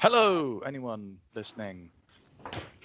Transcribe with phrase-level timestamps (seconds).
[0.00, 1.90] Hello, anyone listening?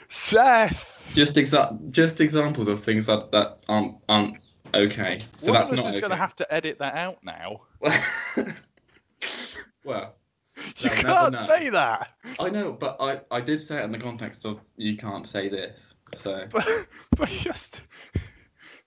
[0.09, 1.11] Seth.
[1.15, 4.39] Just exa- just examples of things that, that aren't aren't
[4.73, 5.21] okay.
[5.37, 6.01] So One that's of us not is okay.
[6.01, 7.61] going to have to edit that out now.
[9.85, 10.15] well,
[10.57, 11.37] You They'll can't know.
[11.39, 12.11] say that.
[12.37, 15.47] I know, but I, I did say it in the context of you can't say
[15.47, 15.93] this.
[16.17, 16.67] So But,
[17.15, 17.81] but just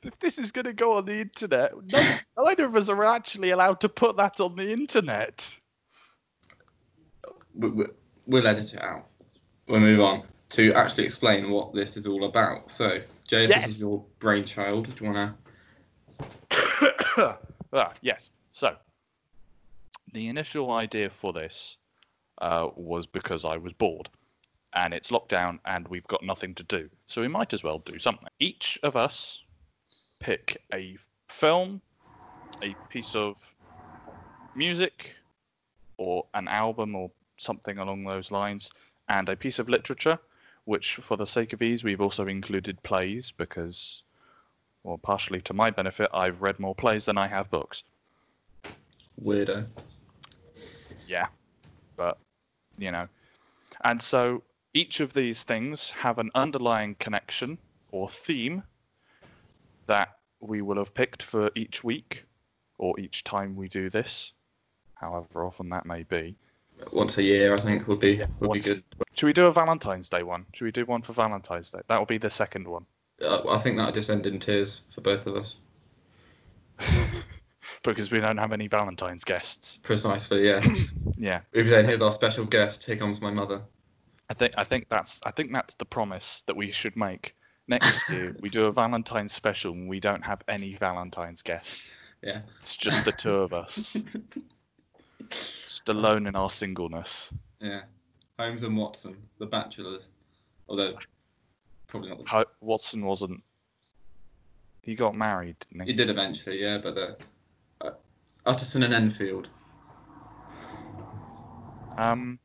[0.02, 2.00] if this is going to go on the internet, no,
[2.38, 5.58] neither of us are actually allowed to put that on the internet.
[7.54, 7.84] we, we,
[8.28, 9.06] we'll edit it out.
[9.66, 12.70] We'll move on to actually explain what this is all about.
[12.70, 13.64] So, Jay, Yes.
[13.64, 14.94] this is your brainchild.
[14.94, 15.36] Do you want
[17.72, 18.30] ah, yes.
[18.52, 18.76] So,
[20.12, 21.76] the initial idea for this
[22.40, 24.08] uh, was because I was bored,
[24.74, 26.88] and it's lockdown, and we've got nothing to do.
[27.06, 28.28] So we might as well do something.
[28.38, 29.42] Each of us
[30.20, 30.96] pick a
[31.28, 31.80] film,
[32.62, 33.36] a piece of
[34.54, 35.16] music,
[35.98, 38.70] or an album, or something along those lines,
[39.08, 40.18] and a piece of literature.
[40.64, 44.02] Which, for the sake of ease, we've also included plays because
[44.84, 47.82] well, partially to my benefit, I've read more plays than I have books.
[49.22, 49.66] Weirdo.
[51.06, 51.26] Yeah.
[51.96, 52.18] But,
[52.78, 53.08] you know.
[53.82, 54.42] And so
[54.74, 57.58] each of these things have an underlying connection
[57.90, 58.62] or theme
[59.86, 62.24] that we will have picked for each week
[62.78, 64.32] or each time we do this,
[64.94, 66.36] however often that may be.
[66.92, 68.84] Once a year, I think would be would Once- be good.
[69.14, 70.46] Should we do a Valentine's Day one?
[70.54, 71.80] Should we do one for Valentine's Day?
[71.88, 72.86] That will be the second one.
[73.20, 75.56] Uh, I think that would just end in tears for both of us.
[77.84, 79.78] Because we don't have any Valentine's guests.
[79.82, 80.62] Precisely, yeah.
[81.16, 81.40] Yeah.
[81.52, 82.84] we could say, here's our special guest.
[82.84, 83.62] Here comes my mother.
[84.30, 87.34] I think I think that's I think that's the promise that we should make.
[87.66, 91.98] Next year we do a Valentine's special and we don't have any Valentine's guests.
[92.22, 92.40] Yeah.
[92.62, 93.96] It's just the two of us.
[95.88, 97.32] alone in our singleness.
[97.60, 97.82] Yeah.
[98.38, 100.08] Holmes and Watson, the bachelors.
[100.68, 100.96] Although,
[101.86, 102.18] probably not.
[102.18, 102.28] The...
[102.28, 103.42] Ho- Watson wasn't
[104.82, 105.96] he got married, didn't He he?
[105.96, 107.16] did eventually, yeah, but the
[107.80, 107.90] uh,
[108.46, 109.48] Utterson and Enfield.
[111.96, 112.38] Um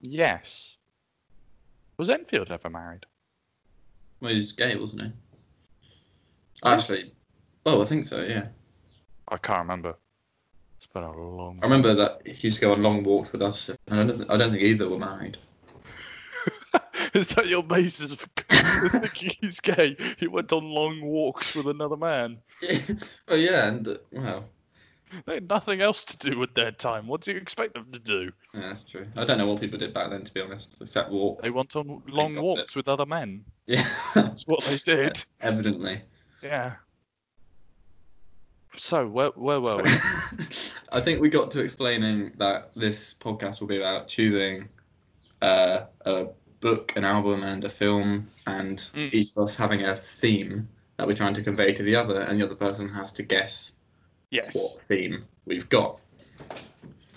[0.00, 0.76] Yes.
[1.96, 3.06] Was Enfield ever married?
[4.20, 5.12] Well, he's gay, wasn't he?
[6.64, 7.12] Actually,
[7.66, 8.22] oh, I think so.
[8.22, 8.48] Yeah,
[9.28, 9.94] I can't remember.
[10.94, 13.70] Been a long I remember that he used to go on long walks with us.
[13.88, 15.38] And I don't, th- I don't think either were married.
[17.14, 18.26] Is that your basis for
[18.88, 19.96] thinking he's gay?
[20.18, 22.38] He went on long walks with another man.
[23.28, 24.44] oh yeah, and uh, well,
[25.26, 27.06] They had nothing else to do with their time.
[27.06, 28.30] What do you expect them to do?
[28.52, 29.06] yeah, that's true.
[29.16, 31.42] I don't know what people did back then, to be honest, except walk.
[31.42, 33.44] They went on long walks with other men.
[33.66, 35.24] Yeah, That's what they did.
[35.40, 36.02] evidently.
[36.42, 36.74] Yeah.
[38.76, 39.90] So where where were we?
[40.94, 44.68] I think we got to explaining that this podcast will be about choosing
[45.40, 46.26] uh, a
[46.60, 49.12] book, an album, and a film, and Mm.
[49.12, 52.38] each of us having a theme that we're trying to convey to the other, and
[52.38, 53.72] the other person has to guess
[54.30, 55.98] Yes, what theme we've got.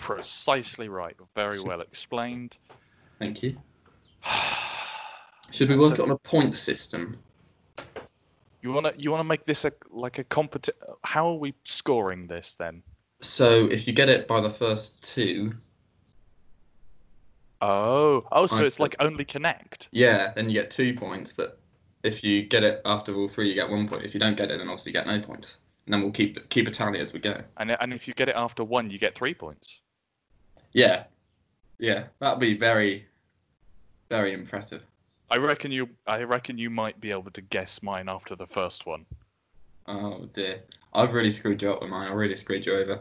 [0.00, 1.16] precisely right.
[1.34, 2.56] Very well explained.
[3.18, 3.58] Thank you.
[5.50, 7.18] Should we work it on a point system?
[8.62, 10.70] You wanna you wanna make this a like a competi
[11.04, 12.82] How are we scoring this then?
[13.20, 15.52] So if you get it by the first two,
[17.62, 19.88] Oh, oh, so I it's like only connect.
[19.92, 21.32] yeah, then you get two points.
[21.32, 21.58] But
[22.02, 24.04] if you get it after all three, you get one point.
[24.04, 25.58] If you don't get it, then obviously you get no points.
[25.86, 27.40] And then we'll keep keep a tally as we go.
[27.56, 29.80] And and if you get it after one, you get three points.
[30.72, 31.04] Yeah,
[31.78, 33.06] yeah, that'd be very,
[34.10, 34.84] very impressive.
[35.30, 38.84] I reckon you I reckon you might be able to guess mine after the first
[38.84, 39.06] one.
[39.88, 42.08] Oh dear, I've really screwed you up with mine.
[42.08, 43.00] I really screwed you over.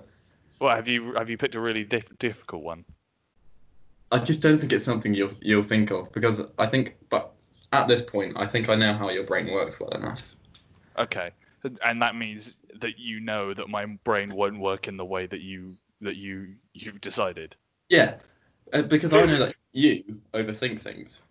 [0.59, 2.85] Well, have you have you picked a really diff- difficult one?
[4.12, 7.34] I just don't think it's something you'll you'll think of because I think, but
[7.74, 10.34] at this point, I think I know how your brain works well enough.
[10.97, 11.31] Okay,
[11.84, 15.41] and that means that you know that my brain won't work in the way that
[15.41, 17.56] you that you you've decided.
[17.90, 18.16] Yeah,
[18.74, 21.21] uh, because I know that you overthink things.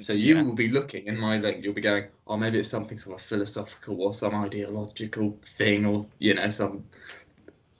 [0.00, 0.42] So you Yeah.
[0.42, 1.64] will be looking in my link.
[1.64, 6.06] You'll be going, oh, maybe it's something sort of philosophical or some ideological thing, or
[6.20, 6.84] you know, some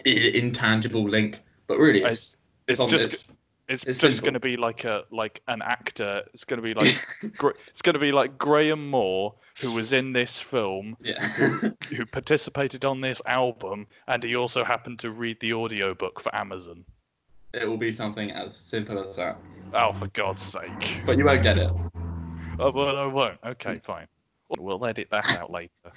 [0.05, 1.41] i- intangible link.
[1.69, 2.37] But really, it's,
[2.67, 3.25] It's it's just this.
[3.69, 6.25] it's, it's just going to be like a like an actor.
[6.35, 6.97] It's going to be like
[7.69, 11.21] it's going to be like Graham Moore who was in this film yeah.
[11.89, 16.85] who participated on this album and he also happened to read the audiobook for Amazon.
[17.53, 19.41] it will be something as simple as that.
[19.75, 21.03] Oh, for God's sake.
[21.07, 21.71] But you won't get it.
[22.61, 23.39] Oh, well, I won't.
[23.45, 24.07] Okay, fine.
[24.59, 25.93] We'll edit that out later.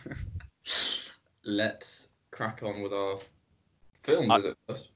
[1.44, 3.18] Let's crack on with our
[4.04, 4.32] film.
[4.32, 4.58] I- is it?
[4.68, 4.92] first?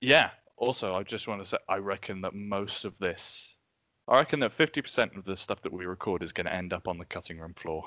[0.00, 0.30] Yeah.
[0.56, 3.56] Also, I just want to say, I reckon that most of this,
[4.08, 6.88] I reckon that 50% of the stuff that we record is going to end up
[6.88, 7.84] on the cutting room floor.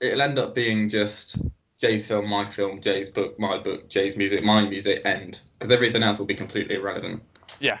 [0.00, 1.38] It'll end up being just
[1.78, 5.40] Jay's film, my film, Jay's book, my book, Jay's music, my music, end.
[5.58, 7.22] Because everything else will be completely irrelevant.
[7.60, 7.78] Yeah.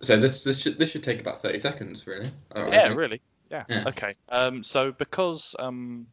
[0.00, 2.28] So this this should this should take about thirty seconds, really.
[2.56, 3.20] Yeah, really.
[3.52, 3.64] Yeah.
[3.68, 3.84] Yeah.
[3.86, 4.14] Okay.
[4.30, 4.64] Um.
[4.64, 6.06] So because um,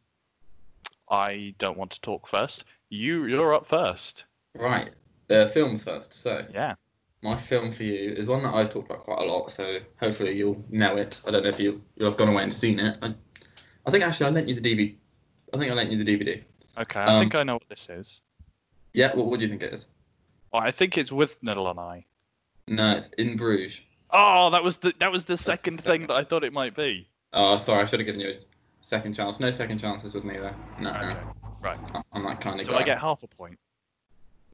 [1.10, 4.26] I don't want to talk first, you you're up first.
[4.54, 4.90] Right.
[5.30, 6.12] Uh, films first.
[6.12, 6.74] So Yeah.
[7.22, 9.50] my film for you is one that I've talked about quite a lot.
[9.50, 11.20] So hopefully you'll know it.
[11.26, 12.98] I don't know if you you'll have gone away and seen it.
[13.02, 13.14] I,
[13.86, 14.94] I think actually I lent you the DVD.
[15.54, 16.42] I think I lent you the DVD.
[16.78, 17.00] Okay.
[17.00, 18.20] I Um, think I know what this is.
[18.92, 19.14] Yeah.
[19.16, 19.86] What, what do you think it is?
[20.52, 22.04] Oh, I think it's Withnail and I.
[22.68, 23.82] No, it's In Bruges.
[24.12, 26.74] Oh, that was the that was the the second thing that I thought it might
[26.74, 27.08] be.
[27.32, 27.82] Oh, sorry.
[27.82, 28.34] I should have given you a
[28.80, 29.40] second chance.
[29.40, 30.54] No second chances with me though.
[30.78, 31.14] No, Okay.
[31.14, 31.20] no.
[31.62, 31.78] Right.
[32.12, 32.80] I'm- that kind of So guy.
[32.80, 33.58] I get half a point.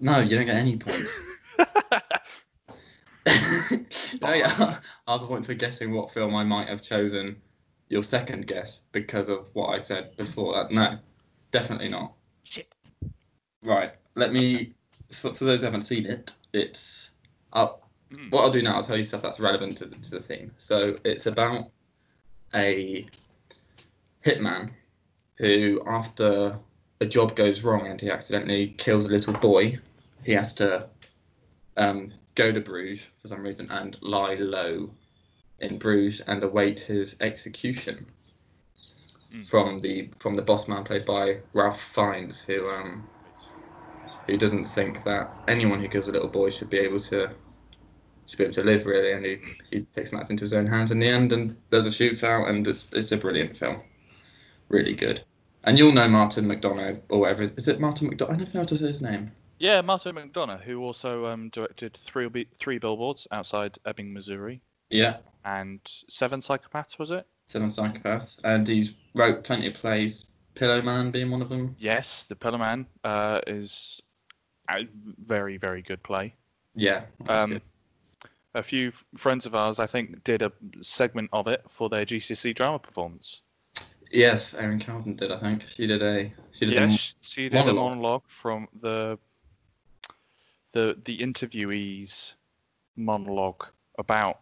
[0.01, 1.19] No, you don't get any points.
[4.21, 4.49] no, yeah,
[5.09, 7.41] half a point for guessing what film I might have chosen.
[7.89, 10.73] Your second guess because of what I said before that.
[10.73, 10.99] No,
[11.53, 12.15] definitely not.
[12.43, 12.73] Shit.
[13.63, 13.93] Right.
[14.17, 14.75] Let me.
[15.13, 17.13] For, for those who haven't seen it, it's.
[17.53, 17.81] I'll,
[18.13, 18.31] Mm.
[18.31, 20.53] what I'll do now, I'll tell you stuff that's relevant to to the theme.
[20.59, 21.73] So it's about
[22.55, 23.07] a
[24.25, 24.71] hitman
[25.39, 26.59] who, after
[27.01, 29.79] a job goes wrong and he accidentally kills a little boy,
[30.25, 30.89] he has to
[31.77, 34.91] um, go to Bruges for some reason and lie low
[35.61, 38.07] in Bruges and await his execution
[39.35, 39.45] Mm.
[39.47, 43.09] from the from the boss man played by Ralph Fiennes, who um,
[44.29, 47.31] who doesn't think that anyone who kills a little boy should be able to
[48.27, 49.39] should be able to live really, and he,
[49.71, 52.67] he takes matters into his own hands in the end, and there's a shootout, and
[52.67, 53.81] it's, it's a brilliant film,
[54.69, 55.23] really good.
[55.65, 57.51] And you'll know Martin McDonagh or whatever.
[57.57, 58.35] Is it Martin McDonagh?
[58.35, 59.33] I don't know how to say his name.
[59.59, 65.81] Yeah, Martin McDonagh, who also um, directed three three billboards outside Ebbing, Missouri, Yeah, and
[65.85, 67.27] Seven Psychopaths, was it?
[67.47, 70.27] Seven Psychopaths, and he's wrote plenty of plays.
[70.55, 71.75] Pillow Man being one of them.
[71.79, 74.01] Yes, The Pillow Man uh, is
[74.71, 74.87] a
[75.27, 76.35] very very good play.
[76.75, 77.03] Yeah.
[77.29, 77.63] Um, good.
[78.57, 80.51] A few friends of ours, I think, did a
[80.81, 83.43] segment of it for their GCSE drama performance.
[84.11, 85.31] Yes, Erin Carlton did.
[85.31, 86.33] I think she did a.
[86.53, 87.91] She did a Yes, she did a monologue.
[87.91, 89.19] monologue from the
[90.73, 92.37] the the interviewee's
[92.97, 93.67] monologue
[93.99, 94.41] about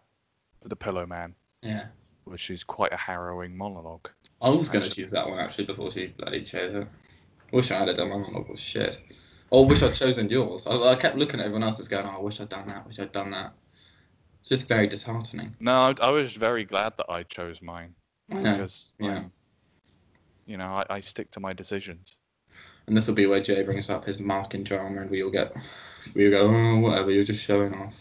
[0.64, 1.86] the Pillow Man, yeah.
[2.24, 4.08] which is quite a harrowing monologue.
[4.40, 6.86] I was going to choose that one actually before she bloody chose it.
[7.52, 9.00] Wish I had done my monologue was shit.
[9.50, 10.66] Or wish I'd chosen yours.
[10.66, 12.86] I, I kept looking at everyone else that's going, oh, I wish I'd done that,
[12.86, 13.54] wish I'd done that.
[14.46, 15.54] Just very disheartening.
[15.60, 17.94] No, I, I was very glad that I chose mine
[18.28, 18.42] know.
[18.42, 19.18] because, yeah.
[19.18, 19.32] um,
[20.46, 22.16] you know, I, I stick to my decisions.
[22.86, 25.54] And this will be where Jay brings up his marking drama and we all get,
[26.14, 27.94] we all go, oh, whatever, you're just showing off.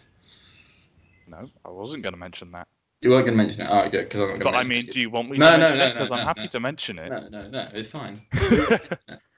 [1.28, 2.68] No, I wasn't going to mention that.
[3.00, 3.70] You weren't going to mention it.
[3.70, 5.52] Alright, good, because I'm not going to But I mean, do you want me No,
[5.52, 5.88] to no, mention no, it?
[5.88, 6.48] no, Because I'm no, happy no.
[6.48, 7.10] to mention it.
[7.10, 8.22] No, no, no, it's fine.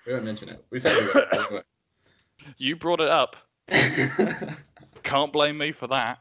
[0.08, 0.66] we won't mention it.
[0.72, 1.22] We said we
[1.52, 1.66] won't.
[2.58, 3.36] you brought it up.
[5.04, 6.20] Can't blame me for that.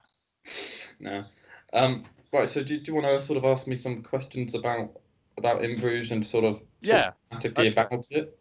[1.00, 1.24] No.
[1.72, 2.48] Um, right.
[2.48, 5.00] So, do, do you want to sort of ask me some questions about
[5.36, 7.12] about In Bruges and sort of Yeah.
[7.32, 7.72] thematically Okay.
[7.72, 8.38] about it?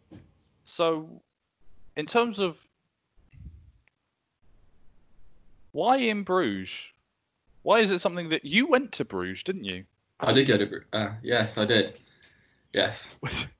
[0.64, 1.22] So,
[1.96, 2.66] in terms of
[5.72, 6.90] why in Bruges?
[7.62, 9.84] Why is it something that you went to Bruges, didn't you?
[10.20, 10.66] I did go to.
[10.66, 10.88] Bruges.
[10.92, 11.98] Uh, yes, I did.
[12.72, 13.08] Yes,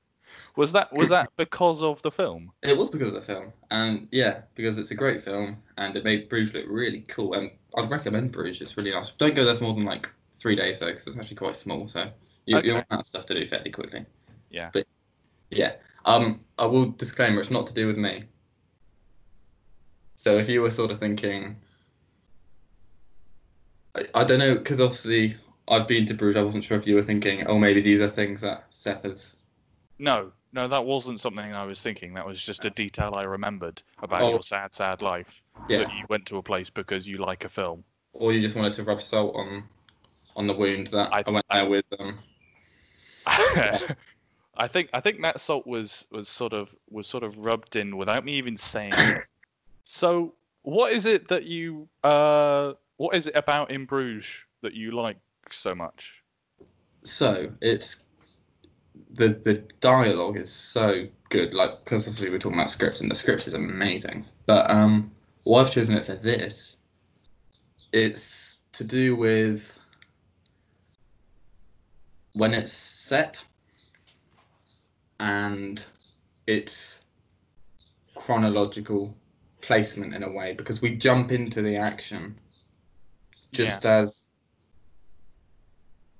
[0.57, 2.51] Was that was that because of the film?
[2.63, 6.03] it was because of the film, and yeah, because it's a great film, and it
[6.03, 7.33] made Bruges look really cool.
[7.33, 8.61] And I'd recommend Bruges.
[8.61, 9.11] It's really nice.
[9.11, 10.09] Don't go there for more than like
[10.39, 11.87] three days though, because it's actually quite small.
[11.87, 12.09] So
[12.45, 12.67] you Okay.
[12.67, 14.05] you want that stuff to do fairly quickly.
[14.49, 14.69] Yeah.
[14.71, 14.87] But
[15.51, 15.73] yeah,
[16.05, 18.23] um, I will disclaimer it's not to do with me.
[20.15, 21.57] So if you were sort of thinking,
[23.95, 25.35] I, I don't know, because obviously
[25.67, 26.39] I've been to Bruges.
[26.39, 29.35] I wasn't sure if you were thinking, oh, maybe these are things that Seth has.
[29.99, 32.13] No, no, that wasn't something I was thinking.
[32.15, 34.29] That was just a detail I remembered about Oh.
[34.31, 35.41] your sad, sad life.
[35.67, 35.79] Yeah.
[35.79, 37.83] That you went to a place because you like a film.
[38.13, 39.63] Or you just wanted to rub salt on
[40.35, 42.19] on the wound that I, I- went I- there with um
[44.57, 47.97] I think I think that salt was was sort of was sort of rubbed in
[47.97, 49.27] without me even saying it.
[49.87, 50.33] So,
[50.63, 55.17] what is it that you uh what is it about in Bruges that you like
[55.51, 56.23] so much?
[57.03, 58.05] So it's
[59.13, 61.53] the the dialogue is so good.
[61.53, 64.25] Like because obviously we're talking about script and the script is amazing.
[64.45, 65.11] But um,
[65.43, 66.77] why I've chosen it for this,
[67.91, 69.77] it's to do with
[72.33, 73.45] when it's set
[75.19, 75.85] and
[76.47, 77.05] its
[78.15, 79.15] chronological
[79.61, 82.37] placement in a way because we jump into the action
[83.51, 84.29] just as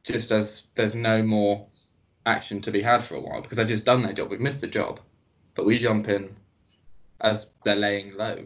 [0.04, 1.68] just as there's no more
[2.26, 4.30] action to be had for a while because they've just done their job.
[4.30, 5.00] We've missed the job,
[5.54, 6.36] but we jump in
[7.22, 8.46] as they're laying low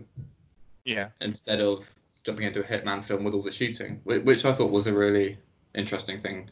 [0.86, 1.10] Yeah.
[1.22, 1.90] instead of
[2.24, 5.38] jumping into a hitman film with all the shooting, which I thought was a really
[5.76, 6.50] interesting thing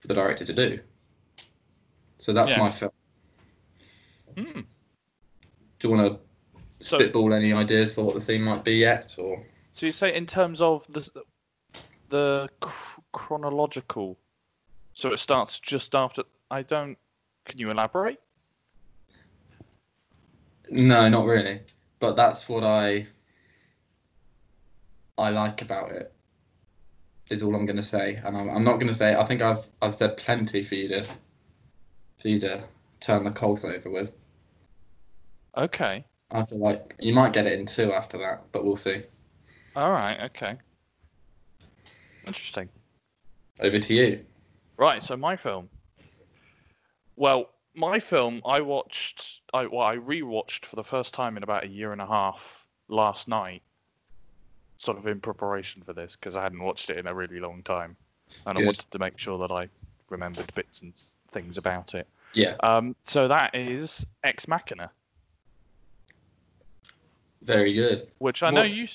[0.00, 0.80] for the director to do.
[2.18, 2.58] So that's Yeah.
[2.58, 2.92] my film.
[4.36, 4.60] Hmm.
[5.78, 6.20] Do you want to
[6.86, 10.14] So, spitball any ideas for what the theme might be yet, or so you say
[10.14, 11.24] in terms of the
[12.08, 12.48] the
[13.12, 14.18] chronological.
[14.94, 16.24] So it starts just after.
[16.50, 16.96] I don't.
[17.44, 18.20] Can you elaborate?
[20.70, 21.60] no, not really.
[21.98, 23.06] But that's what I
[25.18, 26.12] I like about it.
[27.28, 29.14] Is all I'm going to say, and I'm, I'm not going to say.
[29.14, 31.04] I think I've I've said plenty for you to
[32.20, 32.64] for you to
[33.00, 34.12] turn the cogs over with.
[35.56, 36.04] Okay.
[36.30, 39.02] I feel like you might get it in two after that, but we'll see.
[39.76, 40.20] All right.
[40.26, 40.56] Okay.
[42.26, 42.68] Interesting.
[43.58, 44.24] Over to you.
[44.76, 45.68] Right, so my film.
[47.20, 51.64] Well, my film I watched I well I rewatched for the first time in about
[51.64, 53.62] a year and a half last night.
[54.78, 57.62] Sort of in preparation for this because I hadn't watched it in a really long
[57.62, 57.94] time.
[58.46, 59.68] And I wanted to make sure that I
[60.08, 60.94] remembered bits and
[61.30, 62.08] things about it.
[62.32, 64.90] Yeah, Um, so that is Ex Machina,
[67.42, 68.08] very good.
[68.18, 68.88] which I know you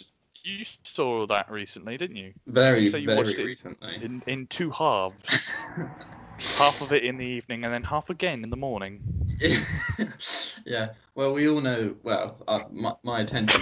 [0.43, 2.33] you saw that recently, didn't you?
[2.47, 4.03] Very, So you very watched it recently.
[4.03, 5.71] In in two halves,
[6.37, 9.01] half of it in the evening and then half again in the morning.
[10.65, 10.89] yeah.
[11.15, 11.95] Well, we all know.
[12.03, 13.61] Well, uh, my my attention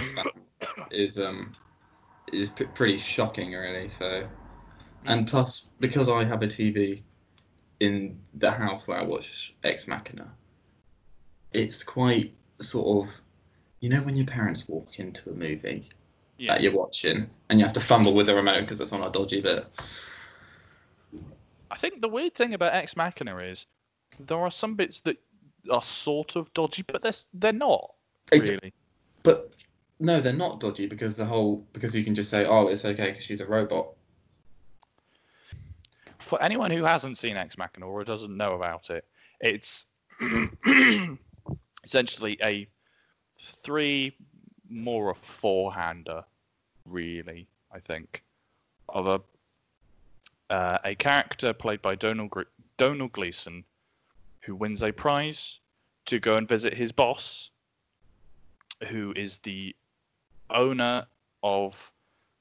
[0.90, 1.52] is um
[2.32, 3.88] is p- pretty shocking, really.
[3.88, 4.28] So,
[5.06, 7.02] and plus because I have a TV
[7.80, 10.30] in the house where I watch Ex Machina,
[11.52, 13.14] it's quite sort of,
[13.80, 15.88] you know, when your parents walk into a movie
[16.38, 16.54] Yeah.
[16.54, 19.10] that you're watching and you have to fumble with the remote because it's on a
[19.10, 19.66] dodgy bit.
[21.74, 23.66] I think the weird thing about Ex Machina is
[24.20, 25.16] there are some bits that
[25.68, 27.94] are sort of dodgy, but they're they're not
[28.30, 28.72] really.
[29.24, 29.50] But
[29.98, 33.08] no, they're not dodgy because the whole because you can just say, oh, it's okay
[33.08, 33.88] because she's a robot.
[36.18, 39.04] For anyone who hasn't seen Ex Machina or doesn't know about it,
[39.40, 39.86] it's
[41.84, 42.68] essentially a
[43.42, 44.14] three,
[44.70, 46.22] more a four-hander,
[46.84, 47.48] really.
[47.72, 48.22] I think
[48.88, 49.20] of a
[50.50, 52.42] uh, a character played by Donald Gre-
[52.76, 53.64] Donald Gleeson,
[54.40, 55.60] who wins a prize
[56.06, 57.50] to go and visit his boss,
[58.88, 59.74] who is the
[60.50, 61.06] owner
[61.42, 61.92] of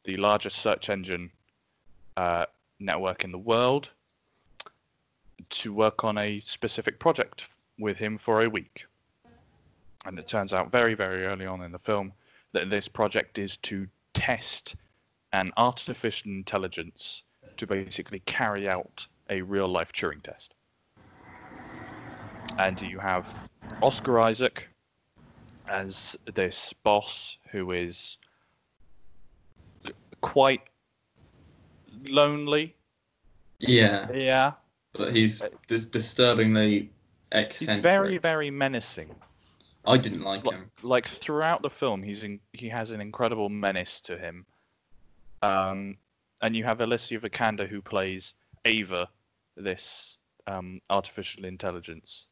[0.03, 1.31] the largest search engine
[2.17, 2.45] uh,
[2.79, 3.93] network in the world,
[5.49, 7.47] to work on a specific project
[7.79, 8.85] with him for a week.
[10.05, 12.11] And it turns out very, very early on in the film
[12.51, 14.75] that this project is to test
[15.31, 17.23] an artificial intelligence
[17.57, 20.53] to basically carry out a real life Turing test.
[22.57, 23.33] And you have
[23.81, 24.69] Oscar Isaac
[25.67, 28.17] as this boss who is
[30.21, 30.61] quite
[32.05, 32.75] lonely.
[33.59, 34.53] Yeah, Yeah.
[34.93, 36.91] but he's dis- disturbingly
[37.31, 37.75] eccentric.
[37.75, 39.15] He's very, very menacing.
[39.85, 40.71] I didn't like Like, him.
[40.81, 44.45] like throughout the film, he's in, he has an incredible menace to him.
[45.41, 45.97] Um,
[46.43, 48.33] and you have Alicia Vikander who plays
[48.65, 49.09] Ava,
[49.55, 52.27] this um, artificial intelligence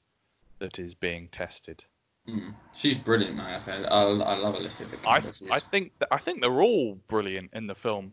[0.59, 1.83] that is being tested.
[2.27, 2.53] Mm.
[2.73, 3.55] She's brilliant, man.
[3.55, 5.37] I say, I, I love Alicia I Vikander.
[5.37, 8.11] She's- I think th- I think they're all brilliant in the film.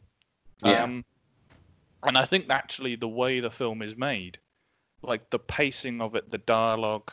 [0.65, 0.85] Yeah.
[0.85, 1.05] Um,
[2.05, 4.39] and I think actually the way the film is made,
[5.03, 7.13] like the pacing of it, the dialogue,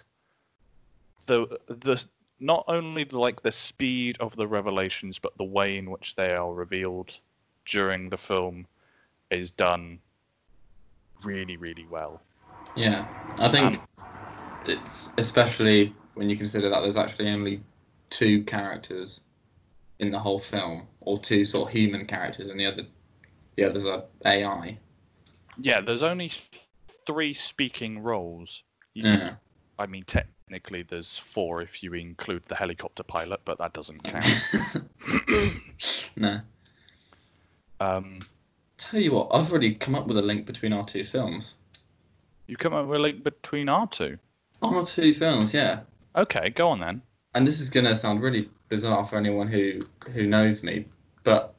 [1.25, 2.03] the the
[2.39, 6.53] not only like the speed of the revelations, but the way in which they are
[6.53, 7.17] revealed
[7.65, 8.67] during the film
[9.31, 9.99] is done
[11.23, 12.21] really really well.
[12.75, 13.05] yeah,
[13.39, 13.81] I think Um,
[14.65, 17.61] it's especially when you consider that there's actually only
[18.09, 19.21] two characters
[19.99, 22.83] in the whole film, or two sort of human characters, and the other
[23.55, 24.77] the others are AI.
[25.57, 26.31] Yeah, there's only
[27.07, 28.63] three speaking roles.
[28.93, 29.35] Yeah.
[29.79, 34.47] I mean, technically, there's four if you include the helicopter pilot, but that doesn't count.
[36.17, 36.39] no.
[37.79, 38.19] um,
[38.89, 41.55] Tell you what, I've already come up with a link between our two films.
[42.47, 44.17] you come up with a link between our two.
[44.61, 45.81] Our two films, yeah.
[46.15, 47.01] Okay, go on then.
[47.33, 49.81] And this is going to sound really bizarre for anyone who
[50.13, 50.85] who knows me,
[51.23, 51.53] but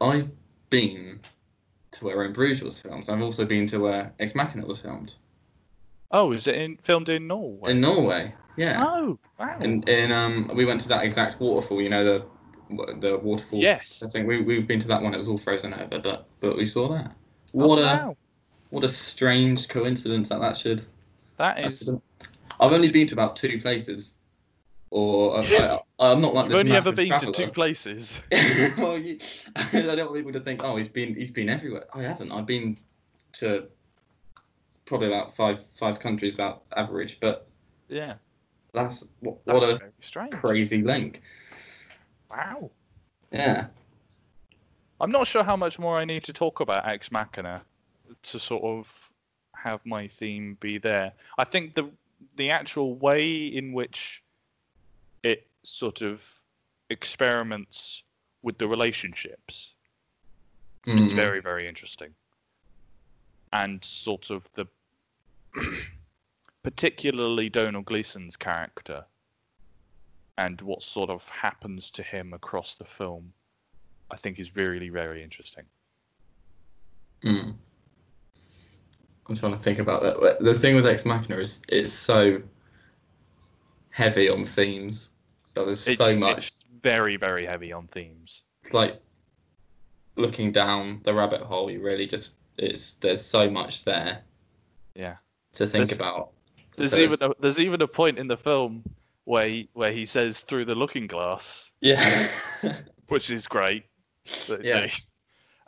[0.00, 0.30] I've
[0.70, 1.20] been
[1.92, 3.08] to where In Bruges was filmed.
[3.08, 5.14] I've also been to where Ex Machina was filmed
[6.10, 7.70] Oh, is it in, filmed in Norway?
[7.72, 8.32] in Norway.
[8.56, 8.82] Yeah.
[8.84, 9.56] Oh, wow.
[9.60, 11.80] And in um, we went to that exact waterfall.
[11.82, 12.24] You know the
[12.70, 13.60] the waterfall.
[13.60, 14.02] Yes.
[14.04, 15.14] I think we we've been to that one.
[15.14, 17.12] It was all frozen over, but but we saw that.
[17.54, 18.16] Oh, what Oh, a wow.
[18.70, 20.82] what a strange coincidence that that should.
[21.36, 21.92] That is.
[22.60, 24.14] I've only been to about two places,
[24.90, 27.32] or uh, I, I, I'm not like You've this only ever been traveller.
[27.32, 28.22] to two places.
[28.78, 29.18] well, you,
[29.56, 31.84] I don't want people to think, oh, he's been he's been everywhere.
[31.94, 32.32] I haven't.
[32.32, 32.78] I've been
[33.34, 33.66] to
[34.86, 37.46] probably about five five countries about average, but
[37.88, 38.14] Yeah.
[38.72, 40.32] that's what, That's what a strange.
[40.32, 41.22] crazy link.
[42.36, 42.70] Wow.
[43.32, 43.66] Yeah.
[45.00, 47.62] I'm not sure how much more I need to talk about Ex Machina
[48.22, 49.10] to sort of
[49.54, 51.12] have my theme be there.
[51.38, 51.90] I think the
[52.36, 54.22] the actual way in which
[55.22, 56.40] it sort of
[56.90, 58.04] experiments
[58.42, 59.74] with the relationships
[60.86, 61.16] is Mm.
[61.16, 62.14] very very interesting,
[63.52, 64.66] and sort of the
[66.62, 69.04] particularly Donald Gleeson's character
[70.38, 73.32] and what sort of happens to him across the film.
[74.10, 75.64] I think is really very interesting.
[77.24, 77.54] Mm.
[79.28, 80.38] I'm trying to think about that.
[80.40, 82.40] The thing with Ex Machina is it's so
[83.90, 85.10] heavy on themes.
[85.54, 86.38] That there's It's, so much.
[86.48, 88.42] it's very very heavy on themes.
[88.62, 89.00] It's like
[90.14, 91.68] looking down the rabbit hole.
[91.70, 94.22] You really just it's there's so much there
[94.94, 95.16] Yeah.
[95.54, 96.30] to think There's- about.
[96.76, 98.84] There's So even a, there's even a point in the film
[99.26, 102.28] where he, where he says through the looking glass, yeah.
[103.08, 103.84] which is great.
[104.48, 104.80] But Yeah.
[104.86, 104.92] they-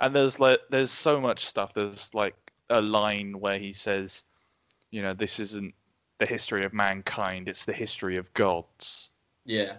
[0.01, 1.75] And there's like there's so much stuff.
[1.75, 2.35] There's like
[2.71, 4.23] a line where he says,
[4.93, 5.75] you know, this isn't
[6.19, 9.11] the history of mankind, it's the history of gods.
[9.45, 9.77] yeah,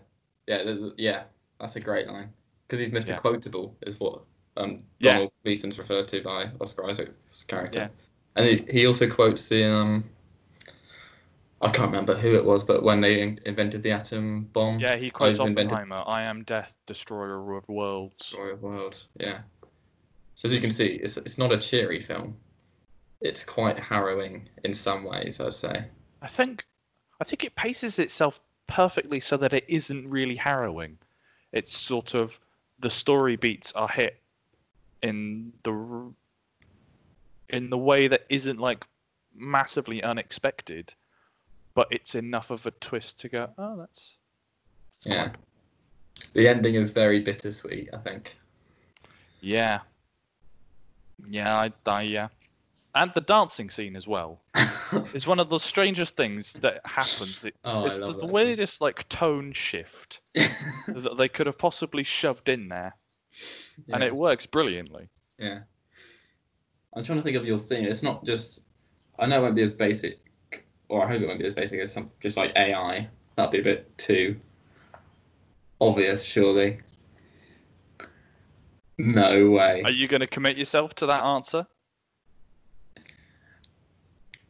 [0.48, 1.24] yeah, yeah.
[1.60, 2.30] That's a great line
[2.68, 3.10] because he's Mr.
[3.10, 3.18] Yeah.
[3.18, 4.22] Quotable, is what
[4.58, 5.14] um, Yeah.
[5.14, 7.80] Donald Gleeson's referred to by Oscar Isaac's character.
[7.80, 7.88] Yeah.
[8.36, 10.04] And he, he also quotes the um,
[11.62, 14.96] I can't remember who it was, but when they in- invented the atom bomb, Yeah,
[14.96, 18.28] he quotes I've invented- Oppenheimer, I am death, destroyer of worlds.
[18.28, 19.06] Story of the world.
[19.20, 19.42] Yeah.
[20.36, 22.38] So as you can see, it's it's not a cheery film.
[23.20, 25.86] It's quite harrowing in some ways, I'd say.
[26.22, 26.66] I think
[27.20, 30.98] I think it paces itself perfectly so that it isn't really harrowing.
[31.52, 32.40] It's sort of
[32.80, 34.22] the story beats are hit
[35.02, 36.14] in the
[37.50, 38.86] in the way that isn't like
[39.36, 40.94] massively unexpected,
[41.76, 44.18] but it's enough of a twist to go, oh, that's,
[44.94, 45.32] that's Yeah.
[46.34, 48.36] The ending is very bittersweet, I think.
[49.42, 49.80] yeah,
[51.30, 52.28] yeah, I, I yeah,
[52.96, 54.42] and the dancing scene as well.
[55.14, 57.46] It's one of the strangest things that happens.
[57.46, 61.58] It, Oh, I it's love the, the weirdest like tone shift that they could have
[61.58, 62.94] possibly shoved in there,
[63.94, 65.08] and it works brilliantly.
[65.38, 65.60] Yeah.
[66.96, 67.86] I'm trying to think of your thing.
[67.86, 68.62] It's not just.
[69.20, 70.20] I know it won't be as basic,
[70.90, 73.08] or I hope it won't be as basic as some just like AI.
[73.36, 74.40] That'd be a bit too
[75.80, 76.80] obvious, surely.
[78.98, 79.82] No way.
[79.84, 81.66] Are you going to commit yourself to that answer?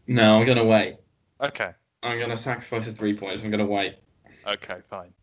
[0.07, 0.95] No, I'm gonna wait.
[1.39, 1.69] Okay,
[2.01, 3.43] I'm gonna sacrifice the three points.
[3.43, 3.97] I'm gonna wait.
[4.47, 5.13] okay, fine.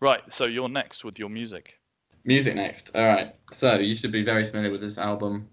[0.00, 1.78] Right, so you're next with your music.
[2.24, 2.96] Music next.
[2.96, 3.32] All right.
[3.52, 5.48] So you should be very familiar with this album.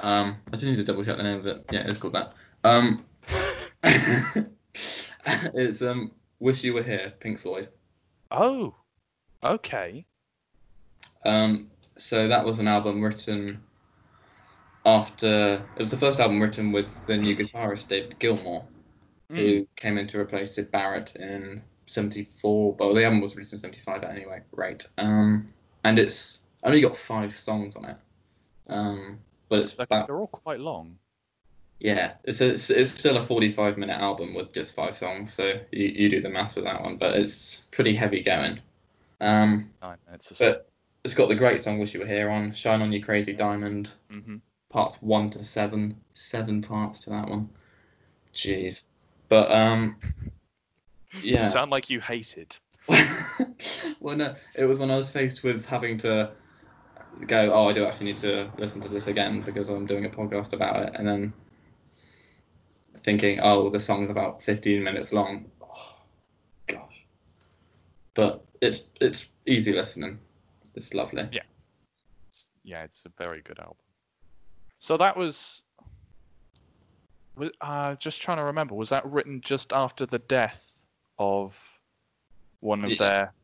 [0.00, 1.64] Um, I just need to double check the name of it.
[1.70, 2.32] Yeah, it's called that.
[2.64, 3.04] Um,
[5.54, 7.68] it's um, "Wish You Were Here," Pink Floyd.
[8.30, 8.74] Oh,
[9.44, 10.04] okay.
[11.24, 13.62] Um, so that was an album written
[14.84, 18.64] after it was the first album written with the new guitarist David Gilmour,
[19.30, 19.36] Mm.
[19.36, 22.74] who came in to replace Syd Barrett in '74.
[22.74, 24.42] Well, the album was released in '75 anyway.
[24.52, 24.84] Right.
[24.98, 25.48] Um,
[25.84, 27.96] and it's only got five songs on it.
[28.68, 29.18] Um,
[29.48, 30.98] but it's They're, about they're all quite long.
[31.82, 35.32] Yeah, it's a, it's, it's still a 45 minute album with just five songs.
[35.32, 38.60] So you, you do the maths with that one, but it's pretty heavy going.
[39.20, 40.70] Um, Nine minutes but
[41.02, 43.94] it's got the great song "Wish You Were Here" on "Shine On You Crazy Diamond."
[44.08, 44.36] hmm
[44.70, 47.48] parts one to seven, seven parts to that one.
[48.32, 48.84] Jeez,
[49.28, 49.96] but um,
[51.12, 51.48] You yeah.
[51.50, 52.56] sound like you hated.
[54.00, 56.30] well, no, it was when I was faced with having to
[57.26, 57.52] go.
[57.52, 60.52] Oh, I do actually need to listen to this again because I'm doing a podcast
[60.52, 61.32] about it, and then
[63.04, 65.50] thinking, oh, the song's about 15 minutes long.
[65.62, 65.96] Oh,
[66.66, 67.06] gosh,
[68.14, 70.18] but it's it's easy listening.
[70.74, 71.22] It's lovely.
[71.22, 73.76] It's- yeah, it's a very good album.
[74.78, 75.62] So that was.
[77.60, 80.76] uh, just trying to remember, was that written just after the death
[81.18, 81.80] of
[82.60, 82.96] one of Yeah.
[82.98, 83.34] their.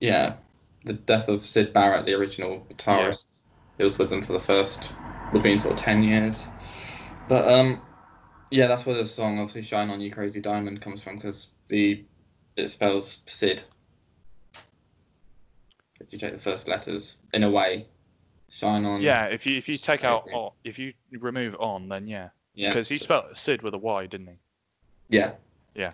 [0.00, 0.36] Yeah,
[0.84, 3.42] the death of Syd Barrett, the original guitarist.
[3.78, 4.94] He was with them for the first,
[5.30, 6.48] would have been sort of ten years.
[7.28, 7.85] But um,
[8.56, 12.02] yeah, that's where the song obviously "Shine On You Crazy Diamond" comes from because the
[12.56, 13.62] it spells Sid.
[16.00, 17.86] if you take the first letters in a way.
[18.48, 19.02] Shine on.
[19.02, 22.70] Yeah, if you if you take out on, if you remove on, then yeah, yeah.
[22.70, 24.38] because he spelled Sid with a Y, didn't he?
[25.10, 25.32] Yeah.
[25.74, 25.92] Yeah.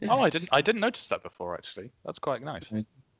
[0.00, 1.90] Yeah, Oh, I didn't I didn't notice that before actually.
[2.04, 2.70] That's quite nice.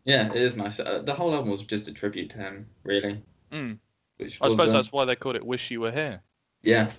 [0.04, 0.78] Yeah, it is nice.
[0.78, 3.22] Uh, the whole album was just a tribute to him, really.
[3.50, 3.78] Mm.
[4.18, 6.20] Which I was, suppose um, that's why they called it "Wish You Were Here."
[6.62, 6.90] Yeah.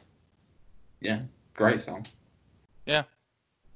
[1.02, 1.22] Yeah.
[1.56, 2.06] Great song.
[2.86, 3.04] Yeah,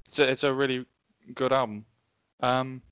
[0.06, 0.86] it's a, it's a really
[1.34, 1.84] good album.
[2.40, 2.82] Um,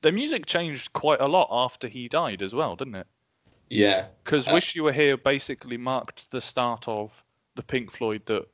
[0.00, 3.06] the music changed quite a lot after he died as well, didn't it?
[3.70, 4.06] Yeah.
[4.22, 8.46] Because Uh, "Wish You Were Here" basically marked the start of the Pink Floyd that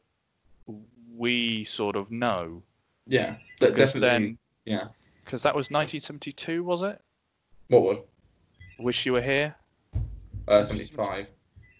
[1.16, 2.62] we sort of know.
[3.06, 3.36] Yeah.
[3.58, 4.26] But Because definitely.
[4.26, 4.88] then, yeah.
[5.24, 7.00] because that was 1972, was it?
[7.68, 7.98] What was?
[8.78, 9.54] "Wish You Were Here."
[10.46, 11.30] Uh, 75.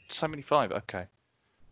[0.08, 0.72] 75.
[0.72, 1.06] Okay.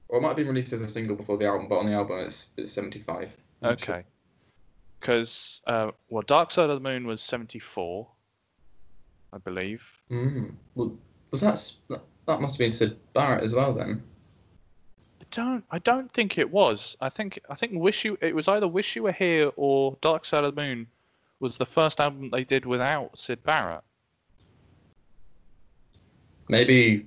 [0.09, 1.93] Or it might have been released as a single before the album, but on the
[1.93, 3.37] album it's, it's 75.
[3.63, 3.73] I'm.
[3.73, 4.05] Okay.
[5.01, 8.09] Because uh, well, Dark Side of the Moon was 74,
[9.33, 9.87] I believe.
[10.11, 10.53] Mm.
[10.75, 10.97] Well,
[11.31, 14.03] was that, that that must have been Syd Barrett as well then?
[15.21, 15.65] I don't.
[15.71, 16.97] I don't think it was.
[17.01, 17.39] I think.
[17.49, 18.19] I think Wish You.
[18.21, 20.87] It was either Wish You Were Here or Dark Side of the Moon
[21.41, 23.83] was the first album they did without Syd Barrett.
[26.49, 27.07] Maybe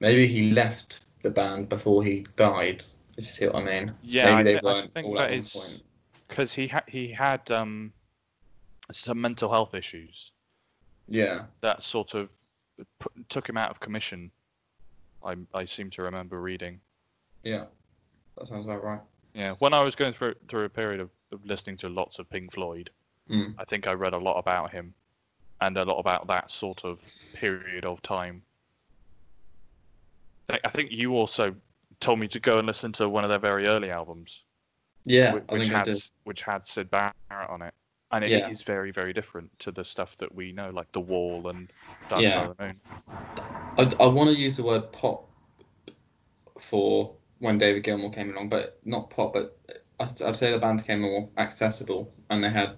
[0.00, 2.84] maybe he left the band before he died.
[3.16, 3.94] If you see what I mean?
[4.02, 5.80] Yeah, maybe I, they thi- I think that is
[6.28, 7.92] because he had he had um
[8.92, 10.30] some mental health issues
[11.08, 12.28] Yeah, that sort of
[13.00, 14.30] put, took him out of commission.
[15.24, 16.80] I I seem to remember reading.
[17.42, 17.64] yeah,
[18.36, 19.00] that sounds about right.
[19.34, 22.28] Yeah, when I was going through through a period of, of listening to lots of
[22.30, 22.90] Pink Floyd,
[23.30, 23.54] Mm.
[23.58, 24.92] I think I read a lot about him,
[25.62, 27.00] and a lot about that sort of
[27.32, 28.42] period of time.
[30.48, 31.54] I I think you also
[32.00, 34.42] told me to go and listen to one of their very early albums,
[35.04, 35.88] Yeah, which, which had
[36.24, 37.14] which had Syd Barrett
[37.48, 37.74] on it,
[38.10, 38.64] and it is Yeah.
[38.66, 41.72] very very different to the stuff that we know, like The Wall and
[42.08, 42.34] Dark Yeah.
[42.34, 42.80] Side of the Moon.
[43.76, 45.28] I, I want to use the word pop
[46.60, 49.32] for when David Gilmour came along, but not pop.
[49.32, 49.58] But
[50.00, 52.76] I'd, I'd say the band became more accessible, and they had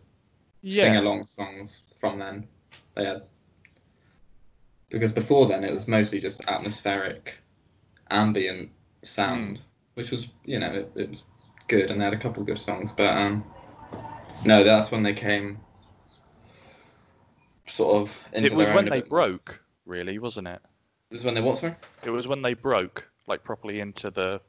[0.67, 2.47] sing along songs from then.
[2.95, 3.23] They had
[4.89, 7.39] because before then it was mostly just atmospheric,
[8.11, 8.71] ambient
[9.03, 9.61] sound,
[9.95, 11.23] which was you know it, it was
[11.69, 12.93] good, and they had a couple of good songs.
[12.93, 13.45] But um,
[14.45, 15.59] no, that's when they came
[17.67, 20.61] sort of into it was their when own a they bit broke, really, wasn't it?
[21.11, 21.59] This is when they what?
[21.59, 21.75] Sorry.
[22.05, 24.41] It was when they broke, like properly into the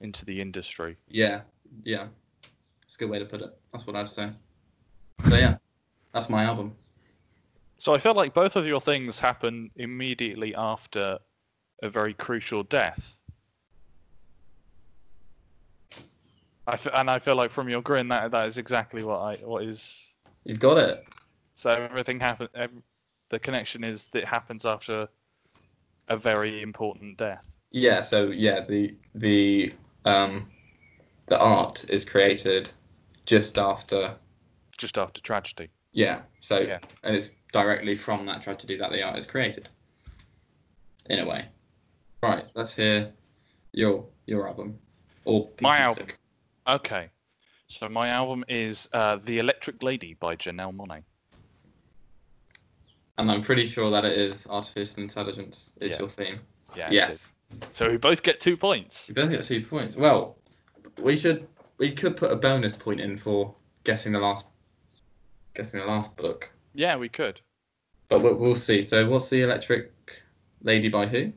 [0.00, 0.96] into the industry.
[1.08, 1.42] Yeah,
[1.84, 2.06] yeah.
[2.84, 3.56] It's a good way to put it.
[3.72, 4.30] That's what I'd say.
[5.28, 5.56] So yeah,
[6.12, 6.74] that's my album.
[7.78, 11.18] So I felt like both of your things happen immediately after
[11.82, 13.18] a very crucial death.
[16.66, 19.36] I f- and I feel like from your grin that that is exactly what I
[19.36, 20.12] what is.
[20.44, 21.04] You've got it.
[21.54, 22.48] So everything happen.
[22.54, 22.82] Ev-
[23.30, 25.08] the connection is that it happens after
[26.08, 27.56] a very important death.
[27.70, 28.02] Yeah.
[28.02, 29.72] So yeah, the the
[30.04, 30.50] um
[31.26, 32.70] the art is created
[33.24, 34.14] just after.
[34.76, 35.68] Just after tragedy.
[35.92, 36.20] Yeah.
[36.40, 36.78] So Yeah.
[37.02, 39.68] and it's directly from that tragedy that the art is created.
[41.08, 41.46] In a way.
[42.22, 42.44] Right.
[42.54, 43.12] Let's hear
[43.72, 44.78] your your album.
[45.24, 46.06] Or My of album.
[46.66, 47.10] Okay.
[47.68, 51.02] So my album is uh, "The Electric Lady" by Janelle Monae.
[53.18, 55.98] And I'm pretty sure that it is artificial intelligence is Yeah.
[55.98, 56.40] your theme.
[56.76, 56.88] Yeah.
[56.90, 57.30] yes.
[57.72, 59.08] So we both get two points.
[59.08, 59.96] You both get two points.
[59.96, 60.38] Well,
[61.00, 61.46] we should
[61.78, 63.54] we could put a bonus point in for
[63.84, 64.48] guessing the last
[65.54, 67.40] guessing the last book, Yeah, we could.
[68.08, 68.80] but we'll, we'll see.
[68.82, 69.92] So, what's the Electric
[70.62, 71.32] Lady by who?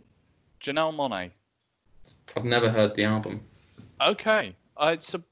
[0.61, 1.31] Janelle Monae.
[2.35, 3.41] I've never heard the album.
[3.99, 5.23] Okay, uh, it's a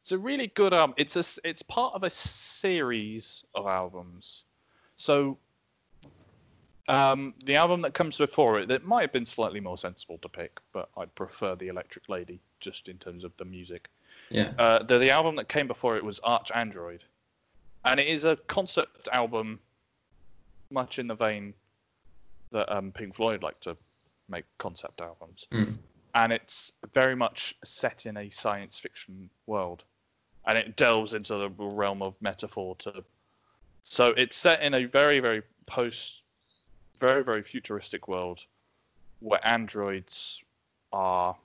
[0.00, 0.94] it's a really good album.
[0.96, 4.44] It's a it's part of a series of albums.
[4.96, 5.38] So
[6.88, 10.28] um, the album that comes before it, that might have been slightly more sensible to
[10.28, 13.88] pick, but I prefer the Electric Lady just in terms of the music.
[14.30, 14.52] Yeah.
[14.58, 17.00] Uh, the the album that came before it was ArchAndroid,
[17.84, 19.58] and it is a concept album,
[20.70, 21.54] much in the vein
[22.52, 23.76] that um, Pink Floyd like to
[24.28, 25.46] make concept albums.
[25.52, 25.78] Mm.
[26.14, 29.84] and it's very much set in a science fiction world.
[30.46, 33.04] And it delves into the realm of metaphor to
[33.82, 36.24] so it's set in a very very post
[37.00, 38.44] very very futuristic world
[39.20, 40.42] where androids
[40.92, 41.36] are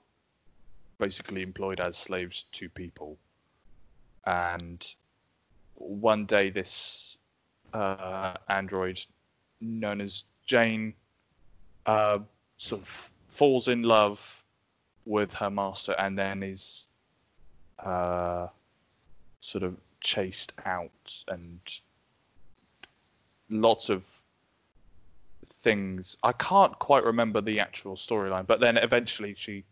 [0.98, 3.18] basically employed as slaves to people.
[4.26, 4.86] And
[5.74, 7.18] one day this
[7.72, 9.00] uh, android
[9.60, 10.94] known as jane
[11.86, 12.18] uh,
[12.64, 14.42] sort of falls in love
[15.04, 16.86] with her master and then is
[17.80, 18.46] uh,
[19.40, 21.60] sort of chased out and
[23.50, 24.08] lots of
[25.62, 26.16] things.
[26.22, 29.64] I can't quite remember the actual storyline, but then eventually she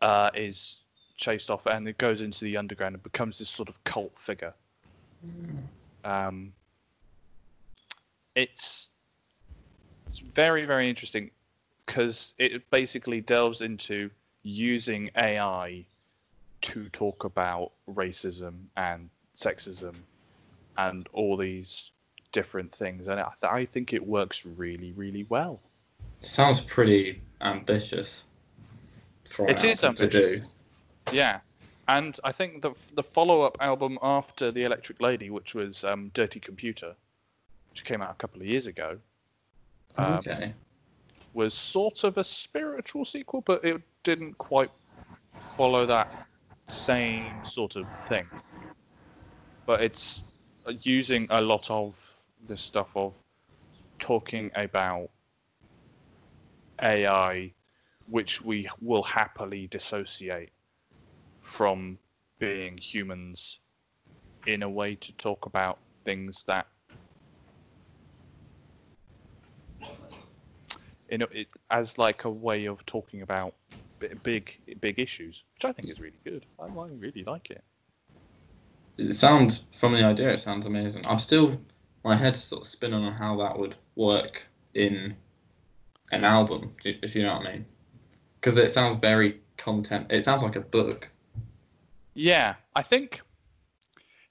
[0.00, 0.78] uh, is
[1.16, 4.54] chased off and it goes into the underground and becomes this sort of cult figure.
[6.04, 6.52] Um,
[8.34, 8.90] it's
[10.08, 11.30] it's very very interesting
[11.86, 14.10] because it basically delves into
[14.42, 15.84] using AI
[16.62, 19.94] to talk about racism and sexism
[20.78, 21.92] and all these
[22.32, 25.60] different things, and I, th- I think it works really really well.
[26.22, 28.24] Sounds pretty ambitious.
[29.28, 30.42] For It is album to do.
[31.12, 31.40] Yeah,
[31.88, 36.10] and I think the the follow up album after the Electric Lady, which was um,
[36.14, 36.94] Dirty Computer,
[37.70, 38.98] which came out a couple of years ago,
[39.96, 40.52] um, okay.
[41.36, 44.70] Was sort of a spiritual sequel, but it didn't quite
[45.28, 46.08] follow that
[46.66, 48.26] same sort of thing.
[49.66, 50.24] But it's
[50.80, 52.12] using a lot of
[52.48, 53.14] this stuff of
[53.98, 55.10] talking about
[56.82, 57.52] AI,
[58.08, 60.50] which we will happily dissociate
[61.42, 61.98] from
[62.38, 63.58] being humans
[64.46, 66.66] in a way to talk about things that
[71.10, 73.54] you know it as like a way of talking about
[74.22, 77.64] big big issues which i think is really good i, I really like it
[78.98, 80.30] It sounds from the idea.
[80.30, 81.06] It sounds amazing.
[81.06, 81.60] I'm still
[82.04, 85.14] my head's sort of spinning on how that would work in
[86.12, 87.66] an album, if you know what I mean.
[88.40, 90.06] Because it sounds very content.
[90.10, 91.10] It sounds like a book.
[92.14, 93.20] yeah i think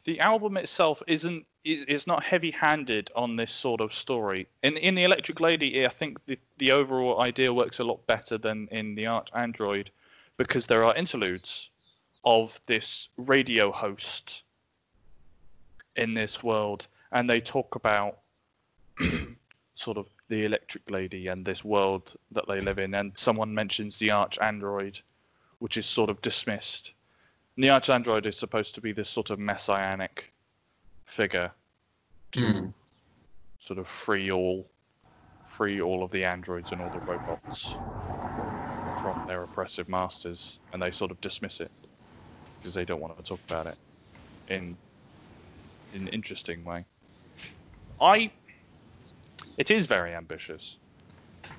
[0.05, 4.47] the album itself isn't is, not heavy handed on this sort of story.
[4.63, 8.37] In in the electric lady i think the, the overall idea works a lot better
[8.37, 9.89] than in the arch android
[10.37, 11.69] because there are interludes
[12.23, 14.43] of this radio host
[15.95, 18.17] in this world and they talk about
[19.75, 22.93] sort of the electric lady and this world that they live in.
[22.95, 24.99] And someone mentions the arch android
[25.59, 26.93] which is sort of dismissed.
[27.55, 30.31] And the arch android is supposed to be this sort of messianic
[31.05, 31.51] figure
[32.33, 32.73] to Mm.
[33.59, 34.69] sort of free all
[35.43, 37.79] free all of the androids and all the robots
[38.93, 41.71] from their oppressive masters and they sort of dismiss it
[42.59, 43.77] because they don't want to talk about it
[44.47, 44.77] in
[45.91, 46.85] in an interesting way
[48.01, 48.31] i
[49.57, 50.79] it is very ambitious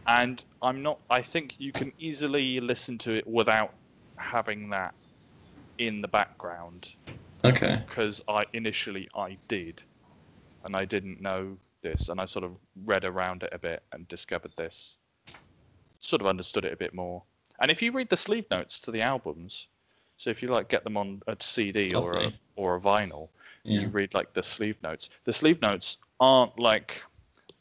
[0.07, 3.75] and i'm not i think you can easily listen to it without
[4.19, 4.95] having that
[5.79, 6.97] in the background
[7.49, 7.83] Okay.
[7.87, 9.83] because I initially I did,
[10.65, 14.09] and I didn't know this, and I sort of read around it a bit and
[14.09, 14.97] discovered this,
[16.01, 17.23] sort of understood it a bit more.
[17.61, 19.69] And if you read the sleeve notes to the albums,
[20.17, 23.29] so if you like get them on a CD or a, or a vinyl,
[23.65, 23.81] Yeah.
[23.81, 25.09] you read like the sleeve notes.
[25.25, 27.03] The sleeve notes aren't like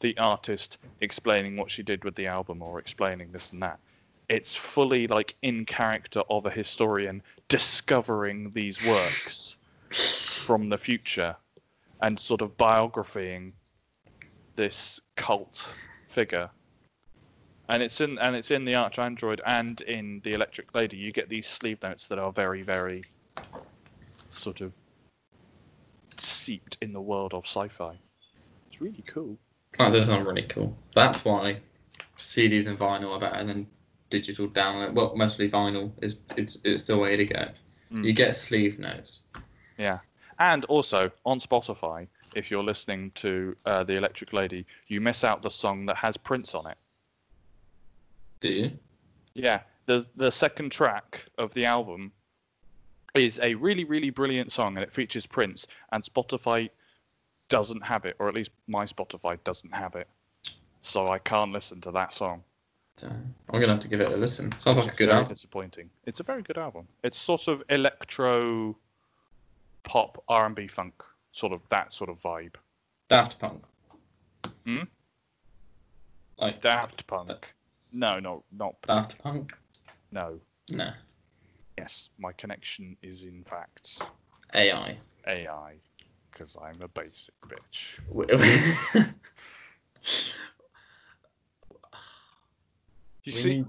[0.00, 3.80] the artist explaining what she did with the album or explaining this and that.
[4.28, 9.56] It's fully like in character of a historian discovering these works
[9.92, 11.36] from the future
[12.00, 13.52] and sort of biographying
[14.54, 15.72] this cult
[16.08, 16.50] figure.
[17.68, 20.96] And it's in and it's in the ArchAndroid and in the Electric Lady.
[20.96, 23.02] You get these sleeve notes that are very, very
[24.28, 24.72] sort of
[26.18, 27.98] steeped in the world of sci-fi.
[28.68, 29.36] It's really cool.
[29.78, 30.76] That does sound really cool.
[30.94, 31.60] That's why
[32.16, 33.66] CDs and vinyl are better than
[34.10, 34.94] digital download.
[34.94, 37.48] Well, mostly vinyl is it's it's the way to go.
[37.92, 38.04] Mm.
[38.04, 39.22] You get sleeve notes.
[39.78, 39.98] Yeah.
[40.38, 45.42] And also on Spotify, if you're listening to uh, the Electric Lady, you miss out
[45.42, 46.76] the song that has Prince on it.
[48.40, 48.70] Do you?
[49.34, 52.12] Yeah, the the second track of the album
[53.14, 55.66] is a really really brilliant song, and it features Prince.
[55.92, 56.68] And Spotify
[57.48, 60.08] doesn't have it, or at least my Spotify doesn't have it,
[60.82, 62.42] so I can't listen to that song.
[62.98, 64.52] So, I'm gonna have to give it a listen.
[64.58, 65.28] Sounds like a good album.
[65.28, 65.90] Disappointing.
[66.06, 66.88] It's a very good album.
[67.02, 68.74] It's sort of electro,
[69.86, 72.56] pop, R and B, funk, sort of that sort of vibe.
[73.08, 73.64] Daft Punk.
[74.66, 74.82] Hmm?
[76.38, 77.54] Like Daft Punk.
[77.92, 79.56] No, no, not Daft Punk.
[80.10, 80.38] no.
[80.68, 80.90] No.
[81.78, 84.02] Yes, my connection is in fact
[84.54, 84.98] AI.
[85.26, 85.74] AI,
[86.32, 87.98] because I'm a basic bitch.
[88.08, 88.26] we
[93.24, 93.66] You see, need,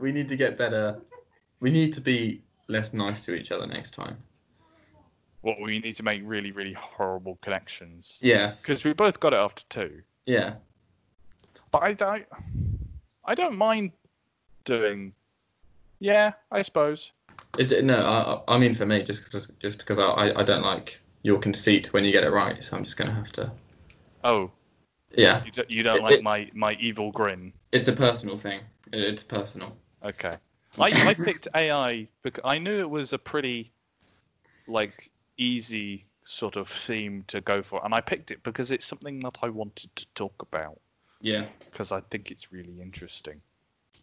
[0.00, 1.00] we need to get better.
[1.60, 4.16] We need to be less nice to each other next time.
[5.42, 8.60] What we need to make really, really horrible connections Yes.
[8.60, 10.02] because we both got it after two.
[10.26, 10.54] Yeah.
[11.70, 12.24] But I don't,
[13.24, 13.92] I don't mind
[14.64, 15.12] doing.
[16.00, 17.12] Yeah, I suppose.
[17.58, 20.42] Is it, no, I, I mean for me, just just, just because I, I I
[20.44, 23.50] don't like your conceit when you get it right, so I'm just gonna have to
[24.24, 24.50] Oh,
[25.16, 27.52] Yeah, you don't, you don't It- like it- my, my evil grin.
[27.72, 28.60] it's a personal thing.
[28.92, 29.76] It's personal.
[30.04, 30.36] Okay.
[30.78, 33.72] I, I picked AI because I knew it was a pretty
[34.68, 39.20] like easy sort of theme to go for, and I picked it because it's something
[39.20, 40.78] that I wanted to talk about
[41.20, 43.40] Yeah, because I think it's really interesting.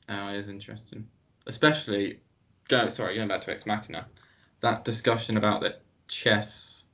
[0.10, 1.08] oh, it is interesting.
[1.48, 2.20] Especially,
[2.68, 4.08] go sorry, going back to Ex Machina,
[4.62, 6.86] that discussion about the chess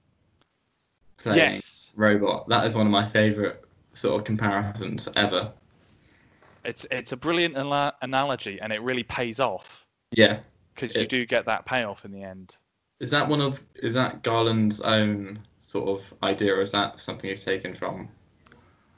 [1.17, 2.49] playing Yes, robot.
[2.49, 3.58] That is one of my favourite
[3.93, 5.51] sort of comparisons ever.
[6.65, 7.56] it's it's a brilliant
[8.01, 10.39] analogy, and it really pays off Yeah,
[10.75, 12.58] because you do get that payoff in the end.
[13.02, 17.30] Is that one of is that Garland's own sort of idea, or is that something
[17.30, 18.08] he's taken from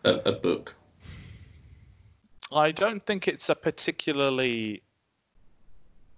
[0.03, 0.75] a, a book?
[2.51, 4.83] I don't think it's a particularly.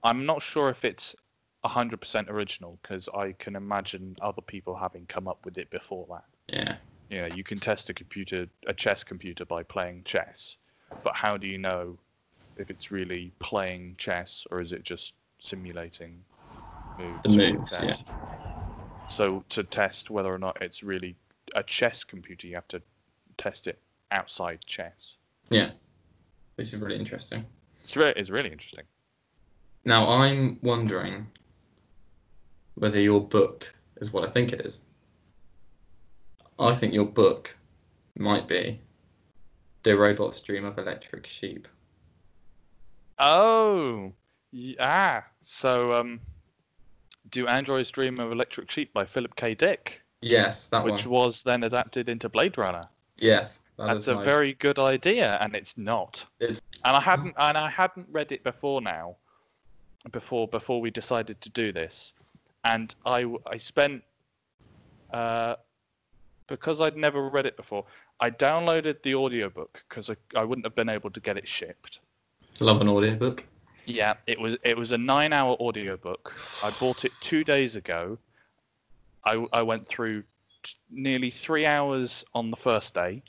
[0.03, 1.15] I'm not sure if it's
[1.63, 6.25] 100% original because I can imagine other people having come up with it before that.
[6.47, 6.75] Yeah,
[7.09, 10.57] You know, you can test a computer, a chess computer, by playing chess,
[11.03, 11.97] but how do you know
[12.57, 16.23] if it's really playing chess or is it just simulating
[16.97, 17.21] moves?
[17.23, 17.71] the moves.
[17.81, 17.95] Yeah,
[19.07, 21.15] So to test whether or not it's really
[21.55, 22.81] a chess computer, you have to
[23.37, 23.79] test it
[24.11, 25.17] outside chess.
[25.49, 25.71] yeah,
[26.55, 27.45] which is really interesting.
[27.83, 28.85] It's really, it's really interesting.
[29.85, 31.27] Now I'm wondering
[32.75, 34.81] whether your book is what I think it is.
[36.57, 37.55] I think your book
[38.17, 38.81] might be
[39.83, 41.67] The Robot's Dream of Electric Sheep.
[43.19, 44.13] Oh,
[44.51, 45.23] yeah.
[45.41, 46.21] So, um,
[47.31, 49.53] do androids dream of electric sheep by Philip K.
[49.55, 51.23] Dick, Yes, that which one.
[51.23, 52.87] was then adapted into Blade Runner.
[53.17, 56.25] Yes, that That's a my- very good idea, and it's not.
[56.39, 59.15] It's- And I hadn't, and I hadn't read it before now,
[60.11, 62.13] before before we decided to do this,
[62.63, 64.03] and I I spent,
[65.11, 65.55] uh,
[66.47, 67.85] because I'd never read it before,
[68.19, 71.99] I downloaded the audiobook because I, I wouldn't have been able to get it shipped.
[72.59, 73.43] love an audiobook.
[73.85, 76.33] Yeah, it was it was a nine hour audiobook.
[76.63, 78.17] I bought it two days ago.
[79.23, 80.23] I, I went through
[80.63, 83.21] t- nearly three hours on the first day,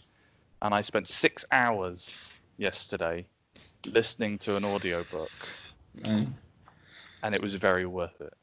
[0.62, 3.26] and I spent six hours yesterday
[3.86, 5.30] listening to an audiobook,
[6.02, 6.30] Mm.
[7.22, 8.34] and it was very worth it.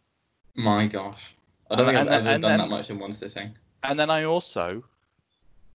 [0.55, 1.35] My gosh,
[1.69, 3.55] I don't think I've ever and done then- that much in one sitting.
[3.83, 4.83] And then I also,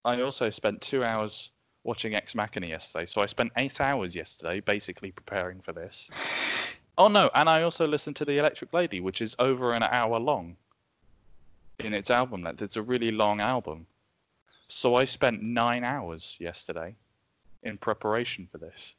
[0.03, 1.51] I also spent two hours
[1.83, 3.05] watching Ex Machina yesterday.
[3.05, 6.09] So I spent eight hours yesterday basically preparing for this.
[6.97, 10.19] Oh no, and I also listened to the Electric Lady, which is over an hour
[10.19, 10.57] long
[11.79, 12.61] in its album length.
[12.61, 13.85] It's a really long album.
[14.67, 16.93] So I spent nine hours yesterday
[17.63, 18.95] in preparation for this.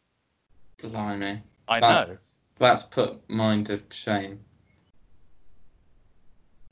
[0.82, 2.16] Blimey, I That- know.
[2.58, 4.40] that's put mine to shame.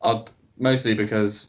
[0.00, 1.46] I'd, mostly because,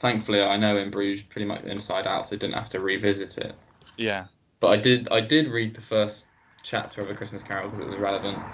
[0.00, 3.38] thankfully, I know in Bruges pretty much inside out, so I didn't have to revisit
[3.38, 3.56] it.
[3.96, 4.26] Yeah.
[4.60, 6.28] But I did I did read the first
[6.62, 8.46] chapter of A Christmas Carol because it was relevant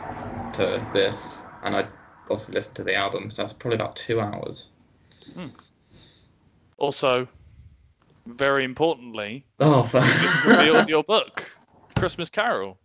[0.52, 1.88] to this, and I
[2.30, 3.30] obviously listened to the album.
[3.30, 4.70] So that's probably about two hours.
[6.78, 7.28] Also,
[8.26, 10.04] very importantly, Oh, fuck.
[10.46, 11.58] revealed your book,
[11.96, 12.78] Christmas Carol.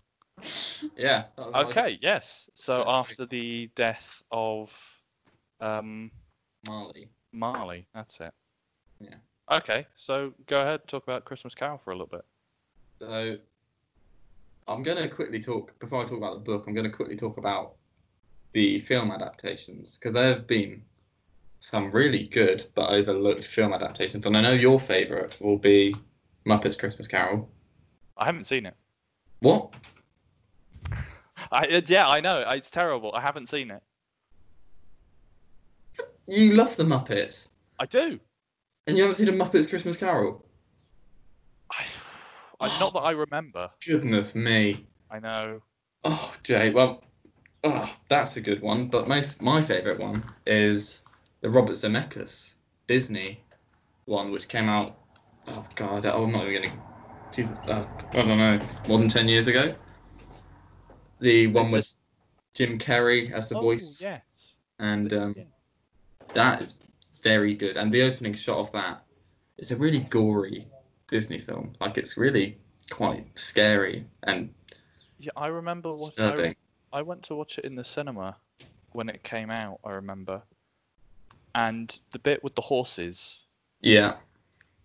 [0.95, 1.25] yeah.
[1.37, 2.49] Okay, yes.
[2.53, 4.73] So after the death of
[5.59, 6.11] um,
[6.67, 7.09] Marley.
[7.33, 8.33] Marley, that's it.
[9.01, 9.15] Yeah.
[9.57, 12.25] Okay, so go ahead, talk about Christmas Carol for a little bit.
[12.99, 13.37] So
[14.67, 16.65] I'm going to quickly talk before I talk about the book.
[16.67, 17.73] I'm going to quickly talk about
[18.53, 20.83] the film adaptations because there have been
[21.59, 25.95] some really good but overlooked film adaptations, and I know your favourite will be
[26.45, 27.49] Muppets Christmas Carol.
[28.17, 28.75] I haven't seen it.
[29.39, 29.73] What?
[31.51, 33.13] I uh, yeah, I know it's terrible.
[33.13, 33.81] I haven't seen it.
[36.27, 37.47] You love the Muppets,
[37.79, 38.19] I do.
[38.87, 40.43] And you haven't seen a Muppets Christmas Carol?
[41.71, 41.85] I,
[42.59, 43.69] I not that I remember.
[43.85, 44.85] Goodness me.
[45.09, 45.61] I know.
[46.03, 46.71] Oh, Jay.
[46.71, 47.03] Well,
[47.63, 48.87] oh, that's a good one.
[48.87, 51.01] But most my favourite one is
[51.41, 52.53] the Robert Zemeckis
[52.87, 53.41] Disney
[54.05, 54.97] one, which came out.
[55.47, 57.57] Oh God, I'm not even gonna.
[57.67, 59.73] Uh, I don't know, more than ten years ago.
[61.19, 61.93] The one with
[62.53, 64.53] Jim Carrey as the oh, voice, Yes.
[64.79, 65.35] and um,
[66.33, 66.73] that is
[67.21, 67.77] very good.
[67.77, 69.03] And the opening shot of that
[69.57, 70.67] is a really gory
[71.07, 71.73] Disney film.
[71.79, 72.57] Like it's really
[72.89, 74.53] quite scary and
[75.19, 76.55] Yeah, I remember what I.
[76.93, 78.35] I went to watch it in the cinema
[78.91, 79.79] when it came out.
[79.85, 80.41] I remember,
[81.55, 83.45] and the bit with the horses,
[83.81, 84.17] Yeah.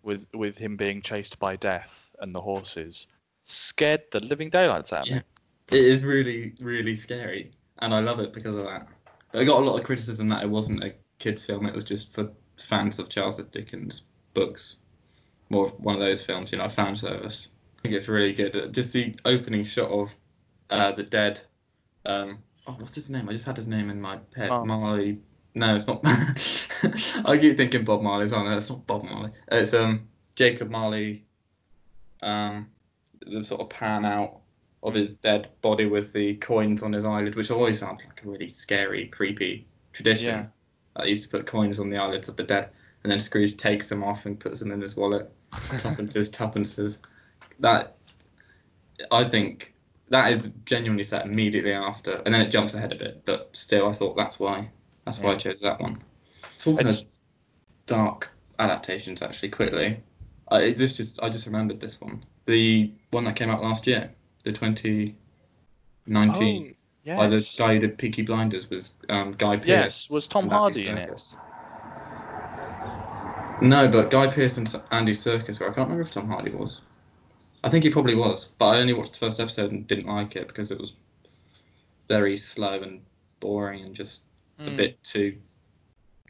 [0.03, 3.09] with with him being chased by death and the horses,
[3.45, 5.23] scared the living daylights out of me.
[5.73, 8.87] It is really, really scary, and I love it because of that.
[9.35, 12.13] I got a lot of criticism that it wasn't a kids' film; it was just
[12.13, 14.03] for fans of Charles Dickens
[14.35, 14.77] books.
[15.51, 17.49] more of one of those films, you know, a fan service.
[17.79, 18.57] I think it's really good.
[18.57, 20.15] Uh, Just the opening shot of
[20.71, 21.41] uh, the dead.
[22.05, 23.29] Um, oh, what's his name?
[23.29, 24.49] I just had his name in my head.
[24.49, 24.67] Marley.
[24.67, 25.19] Marley.
[25.55, 26.01] No, it's not.
[27.27, 28.45] I keep thinking Bob Marley as well.
[28.45, 29.31] No, it's not Bob Marley.
[29.53, 31.25] It's um Jacob Marley.
[32.23, 32.69] Um,
[33.27, 34.41] the sort of pan out
[34.83, 38.29] of his dead body with the coins on his eyelid, which always sounds like a
[38.29, 40.27] really scary, creepy tradition.
[40.29, 40.47] Yeah.
[40.97, 42.71] I used to put coins on the eyelids of the dead,
[43.03, 45.31] and then Scrooge takes them off and puts them in his wallet.
[45.79, 46.99] Tuppences, tuppences.
[47.61, 47.97] That
[49.11, 49.73] I think
[50.09, 53.23] that is genuinely set immediately after, and then it jumps ahead a bit.
[53.25, 54.71] But still, I thought that's why
[55.05, 56.03] that's why I chose that one.
[56.59, 57.09] Talking It's- of
[57.87, 60.01] dark adaptations, actually, quickly,
[60.51, 64.11] I this just I just remembered this one, the one that came out last year,
[64.45, 66.76] the 2019
[67.07, 67.17] yes.
[67.17, 69.67] by the guy who did Peaky Blinders was um, Guy Pearce.
[69.67, 71.37] Yes, was Tom Hardy in it?
[73.61, 75.67] No, but Guy Pearce and Andy Serkis were.
[75.67, 76.83] I can't remember if Tom Hardy was.
[77.65, 80.37] I think he probably was, but I only watched the first episode and didn't like
[80.37, 80.95] it because it was
[82.09, 83.01] very slow and
[83.41, 84.23] boring and just
[84.59, 84.77] a Mm.
[84.77, 85.37] bit too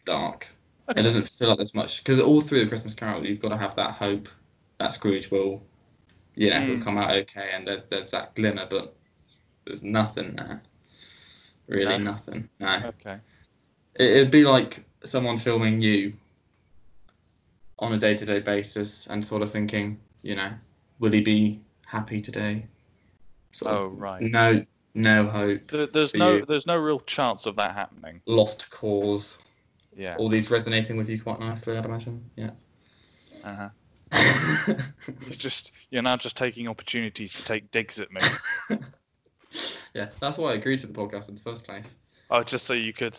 [0.05, 0.49] dark.
[0.89, 1.01] Okay.
[1.01, 3.59] It doesn't feel like there's much because all through the Christmas Carol, you've got to
[3.59, 4.29] have that hope
[4.79, 5.67] that Scrooge will,
[6.35, 6.83] you know, will Mm.
[6.83, 8.96] come out okay, and there, there's that glimmer, but
[9.67, 10.63] there's nothing there.
[11.67, 12.13] Really, No.
[12.13, 12.49] nothing.
[12.61, 13.19] No, Okay.
[13.97, 16.13] it, it'd be like someone filming you
[17.79, 20.51] on a day-to-day basis and sort of thinking, you know,
[21.01, 22.65] will he be happy today?
[23.53, 24.23] Sort Oh right.
[24.23, 24.65] no,
[24.95, 25.71] no hope.
[25.71, 26.47] There, there's no you.
[26.47, 28.23] there's no real chance of that happening.
[28.27, 29.39] Lost cause.
[29.95, 30.17] Yeah.
[30.17, 32.31] All these resonating with you quite nicely, I'd imagine.
[32.37, 32.51] Yeah.
[33.45, 33.69] Uh-huh.
[35.27, 38.21] You're just you're now just taking opportunities to take digs at me.
[39.97, 41.95] yeah, that's why I agreed to the podcast in the first place.
[42.31, 43.19] Oh, just so you could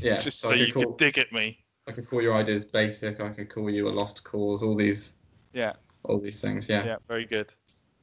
[0.00, 1.58] Yeah, just so so could you call, could dig at me.
[1.86, 3.20] I could call your ideas basic.
[3.20, 4.62] I could call you a lost cause.
[4.64, 5.14] All these,
[5.52, 5.74] Yeah.
[6.04, 6.68] all these things.
[6.68, 6.84] Yeah.
[6.84, 6.96] Yeah.
[7.06, 7.54] Very good.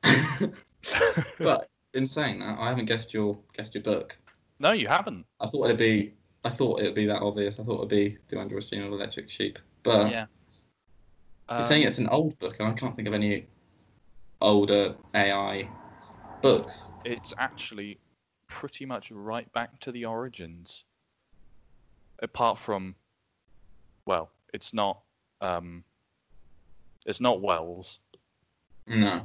[1.39, 4.17] but in saying that, I haven't guessed your guessed your book.
[4.59, 5.25] no, you haven't.
[5.41, 6.13] I thought it'd be.
[6.45, 7.59] I thought it'd be that obvious.
[7.59, 9.59] I thought it'd be Do Androids Dream of Electric Sheep.
[9.83, 10.25] But yeah.
[11.51, 13.47] you're saying Um, it's an old book, and I can't think of any
[14.41, 15.67] older AI
[16.41, 16.89] books.
[17.05, 17.99] it's actually
[18.47, 20.83] pretty much right back to the origins.
[22.21, 22.95] Apart from,
[24.05, 24.99] well, it's not,
[25.41, 25.83] um,
[27.05, 27.99] it's not Wells,
[28.87, 29.21] No.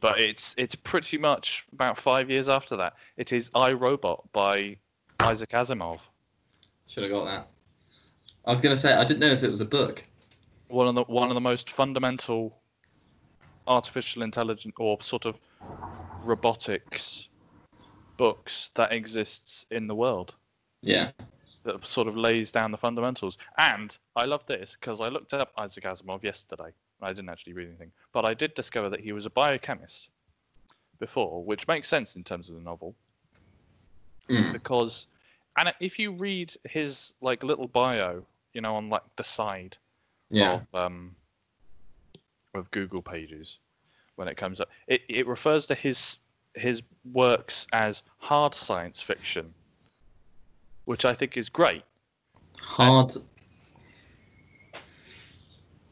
[0.00, 2.94] but it's it's pretty much about five years after that.
[3.16, 4.76] It is I Robot by
[5.20, 6.00] Isaac Asimov.
[6.86, 7.48] Should have got that.
[8.46, 10.04] I was gonna say I didn't know if it was a book.
[10.68, 12.56] One of the one of the most fundamental
[13.66, 15.38] artificial intelligence or sort of
[16.24, 17.28] robotics
[18.16, 20.34] books that exists in the world.
[20.82, 21.10] Yeah.
[21.64, 23.36] that sort of lays down the fundamentals.
[23.58, 26.72] And I love this because I looked up Isaac Asimov yesterday.
[27.02, 30.08] I didn't actually read anything, but I did discover that he was a biochemist
[30.98, 32.94] before, which makes sense in terms of the novel
[34.30, 34.52] Mm.
[34.52, 35.06] because,
[35.56, 39.76] and if you read his like little bio, you know, on like the side
[40.30, 40.60] Yeah.
[40.74, 41.16] of um
[42.54, 43.58] of Google pages
[44.18, 46.18] when it comes up, it, it refers to his
[46.54, 49.54] his works as hard science fiction,
[50.86, 51.82] which I think is great.
[52.60, 53.14] Hard.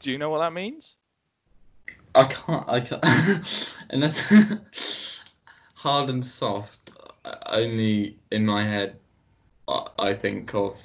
[0.01, 0.97] Do you know what that means?
[2.16, 2.68] I can't.
[2.68, 3.74] I can't.
[3.91, 5.20] Unless
[5.74, 6.91] hard and soft.
[7.24, 8.97] uh, Only in my head,
[9.68, 10.83] I, I think of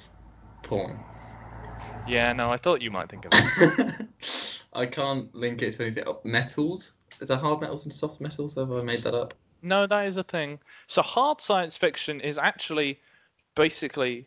[0.62, 1.02] porn.
[2.06, 4.08] Yeah, no, I thought you might think of that.
[4.74, 6.04] I can't link it to anything.
[6.06, 6.94] Oh, metals.
[7.22, 8.56] Is there hard metals and soft metals?
[8.56, 9.32] Have I made that up?
[9.62, 10.58] no, that is a thing.
[10.88, 12.98] So hard science fiction is actually
[13.54, 14.26] basically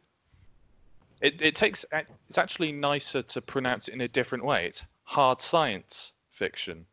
[1.19, 4.67] it, it takes it's actually nicer to pronounce it in a different way.
[4.67, 6.85] It's hard science fiction.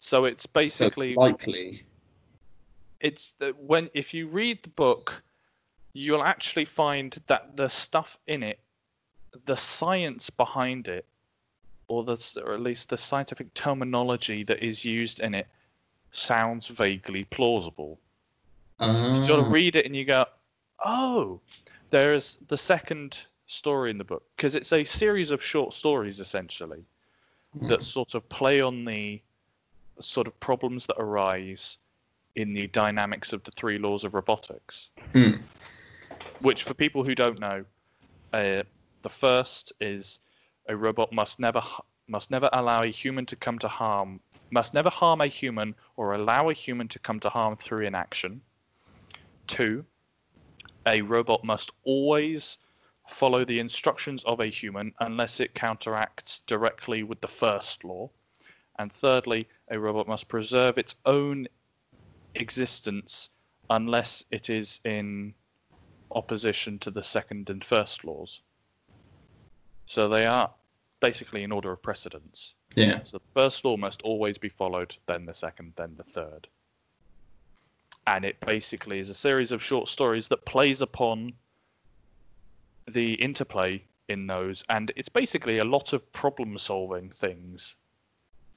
[0.00, 1.84] So it's So basically likely.
[3.00, 5.22] it's that when if you read the book
[5.92, 8.60] you'll actually find that the stuff in it
[9.44, 11.06] the science behind it
[11.88, 15.46] or the or at least the scientific terminology that is used in it
[16.12, 17.98] sounds vaguely plausible
[18.80, 20.24] you sort of Ah, read it and you go
[20.84, 21.40] oh
[21.90, 26.84] there's the second story in the book because it's a series of short stories essentially
[27.62, 29.20] that sort of play on the
[30.00, 31.78] sort of problems that arise
[32.36, 34.90] in the dynamics of the three laws of robotics.
[35.12, 35.34] Hmm.
[36.40, 37.64] Which, for people who don't know,
[38.32, 38.62] uh,
[39.02, 40.20] the first is
[40.66, 41.62] a robot must never
[42.06, 46.12] must never allow a human to come to harm, must never harm a human or
[46.12, 48.42] allow a human to come to harm through inaction.
[49.46, 49.84] Two,
[50.86, 52.58] a robot must always
[53.08, 58.10] follow the instructions of a human unless it counteracts directly with the first law.
[58.78, 61.46] And thirdly, a robot must preserve its own
[62.34, 63.30] existence
[63.70, 65.34] unless it is in
[66.10, 68.42] opposition to the second and first laws.
[69.86, 70.50] So they are
[71.00, 72.54] basically in order of precedence.
[72.74, 73.02] Yeah.
[73.02, 76.48] So the first law must always be followed, then the second, then the third.
[78.06, 81.32] And it basically is a series of short stories that plays upon
[82.90, 87.76] the interplay in those, and it's basically a lot of problem solving things,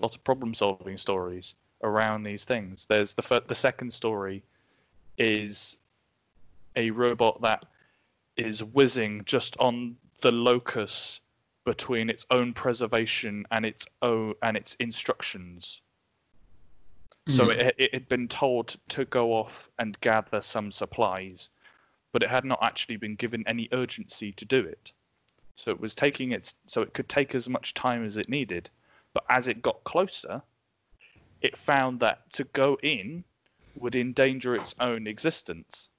[0.02, 2.86] lots of problem solving stories around these things.
[2.86, 4.44] There's the fir- the second story
[5.18, 5.78] is
[6.76, 7.66] a robot that
[8.36, 11.22] is whizzing just on the locus
[11.66, 15.82] between its own preservation and its own and its instructions.
[17.28, 17.50] So Hmm.
[17.50, 21.50] it, it had been told to go off and gather some supplies,
[22.14, 24.94] but it had not actually been given any urgency to do it.
[25.56, 28.70] So it was taking its so it could take as much time as it needed,
[29.14, 30.42] but as it got closer,
[31.42, 33.26] it found that to go in
[33.76, 35.90] would endanger its own existence.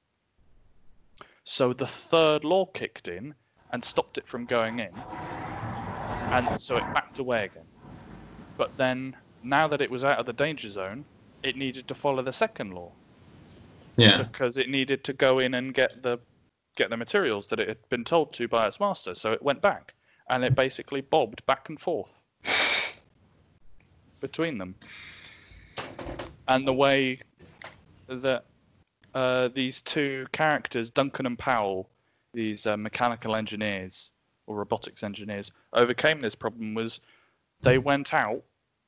[1.45, 3.35] So the third law kicked in
[3.73, 4.91] and stopped it from going in.
[6.31, 7.64] And so it backed away again.
[8.57, 11.05] But then, now that it was out of the danger zone,
[11.43, 12.93] it needed to follow the second law
[13.97, 14.23] Yeah.
[14.23, 16.19] because it needed to go in and get the
[16.77, 19.14] get the materials that it had been told to by its master.
[19.14, 19.95] So it went back
[20.31, 22.21] and it basically bobbed back and forth
[24.21, 24.77] between them.
[26.47, 27.21] And the way
[28.09, 28.45] that
[29.14, 31.91] uh, these two characters, Duncan and Powell,
[32.39, 34.12] these uh, mechanical engineers
[34.47, 37.01] or robotics engineers, overcame this problem was
[37.62, 38.43] they went out.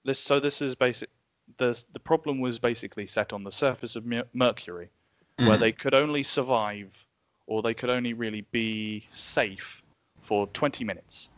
[0.05, 1.11] This so this is basic.
[1.59, 4.91] The the problem was basically set on the surface of Mer- Mercury,
[5.37, 5.61] where Mm.
[5.61, 7.07] they could only survive
[7.47, 9.83] or they could only really be safe
[10.21, 11.31] for 20 minutes.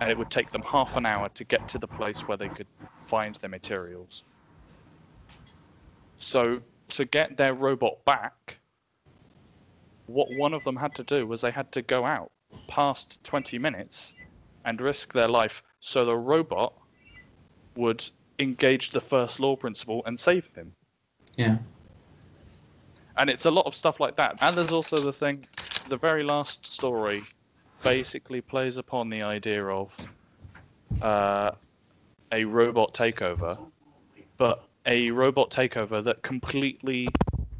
[0.00, 2.48] And it would take them half an hour to get to the place where they
[2.48, 2.68] could
[3.04, 4.24] find their materials.
[6.16, 8.60] So, to get their robot back,
[10.06, 12.30] what one of them had to do was they had to go out
[12.68, 14.14] past 20 minutes
[14.64, 16.72] and risk their life so the robot
[17.76, 18.04] would
[18.38, 20.72] engage the first law principle and save him
[21.36, 21.58] Yeah.
[23.16, 24.36] and it's a lot of stuff like that.
[24.40, 25.46] And there's also the thing,
[25.88, 27.22] the very last story
[27.82, 29.96] basically plays upon the idea of
[31.00, 31.52] uh,
[32.32, 33.58] a robot takeover,
[34.38, 37.06] but a robot takeover that completely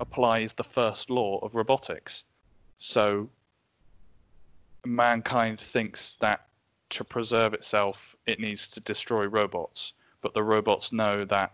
[0.01, 2.24] applies the first law of robotics.
[2.77, 3.29] So
[4.85, 6.47] mankind thinks that
[6.91, 11.53] to preserve itself, it needs to destroy robots, but the robots know that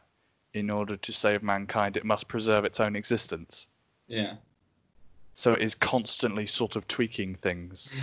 [0.54, 3.68] in order to save mankind, it must preserve its own existence.
[4.08, 4.34] Yeah.
[5.34, 7.94] So it is constantly sort of tweaking things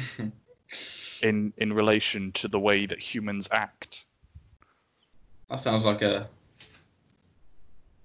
[1.22, 4.06] in in relation to the way that humans act.
[5.50, 6.30] That sounds like a.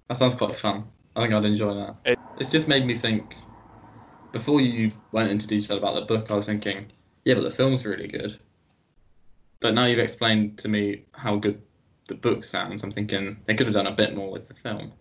[0.09, 0.85] That sounds quite fun.
[1.17, 1.97] I think I'd enjoy that.
[2.05, 3.37] It- it's just made me think.
[4.33, 6.87] Before you went into detail about the book, I was thinking,
[7.25, 8.39] yeah, but the film's really good.
[9.61, 11.63] But now you've explained to me how good
[12.09, 12.83] the book sounds.
[12.83, 14.93] I'm thinking they could have done a bit more with the film.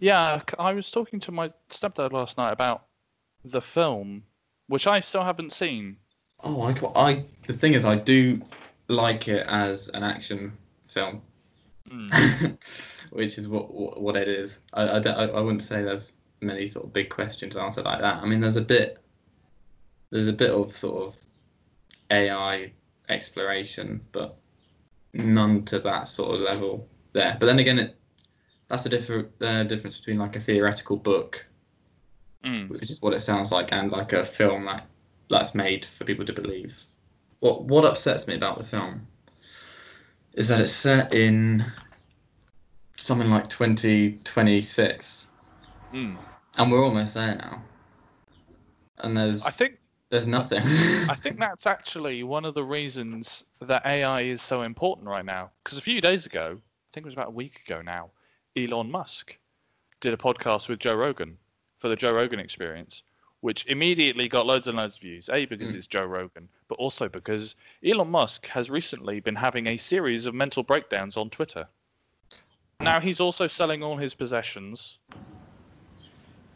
[0.00, 2.84] Yeah, I was talking to my stepdad last night about
[3.44, 4.24] the film,
[4.66, 5.96] which I still haven't seen.
[6.42, 7.24] Oh, I, I.
[7.46, 8.40] The thing is, I do
[8.88, 11.22] like it as an action film,
[11.90, 12.58] Mm.
[13.10, 14.60] which is what what, it is.
[14.74, 18.22] I, I, I, I wouldn't say there's many sort of big questions answered like that.
[18.22, 18.98] I mean, there's a bit.
[20.10, 21.16] There's a bit of sort of
[22.10, 22.72] AI
[23.08, 24.36] exploration, but
[25.12, 27.36] none to that sort of level there.
[27.38, 27.96] But then again, it
[28.68, 31.44] that's a different uh, difference between like a theoretical book
[32.44, 32.68] Mm.
[32.68, 34.86] which is what it sounds like, and like a film that
[35.28, 36.84] that's made for people to believe.
[37.40, 39.06] What what upsets me about the film
[40.34, 41.64] is that it's set in
[42.96, 45.32] something like 2026,
[45.92, 46.16] Mm.
[46.58, 47.62] And we're almost there now.
[48.98, 49.78] And there's I think
[50.10, 50.62] there's nothing.
[51.08, 55.50] I think that's actually one of the reasons that AI is so important right now.
[55.62, 58.10] Because a few days ago, I think it was about a week ago now,
[58.56, 59.38] Elon Musk
[60.00, 61.36] did a podcast with Joe Rogan
[61.78, 63.02] for the Joe Rogan Experience,
[63.40, 65.28] which immediately got loads and loads of views.
[65.32, 65.76] A because Mm.
[65.76, 67.54] it's Joe Rogan, but also because
[67.84, 71.68] Elon Musk has recently been having a series of mental breakdowns on Twitter.
[72.80, 74.98] Now he's also selling all his possessions,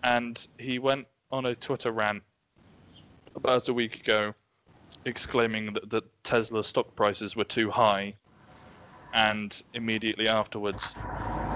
[0.03, 2.25] and he went on a Twitter rant
[3.37, 4.35] about a week ago,
[5.05, 8.15] exclaiming that, that Tesla stock prices were too high,
[9.13, 11.01] and immediately afterwards,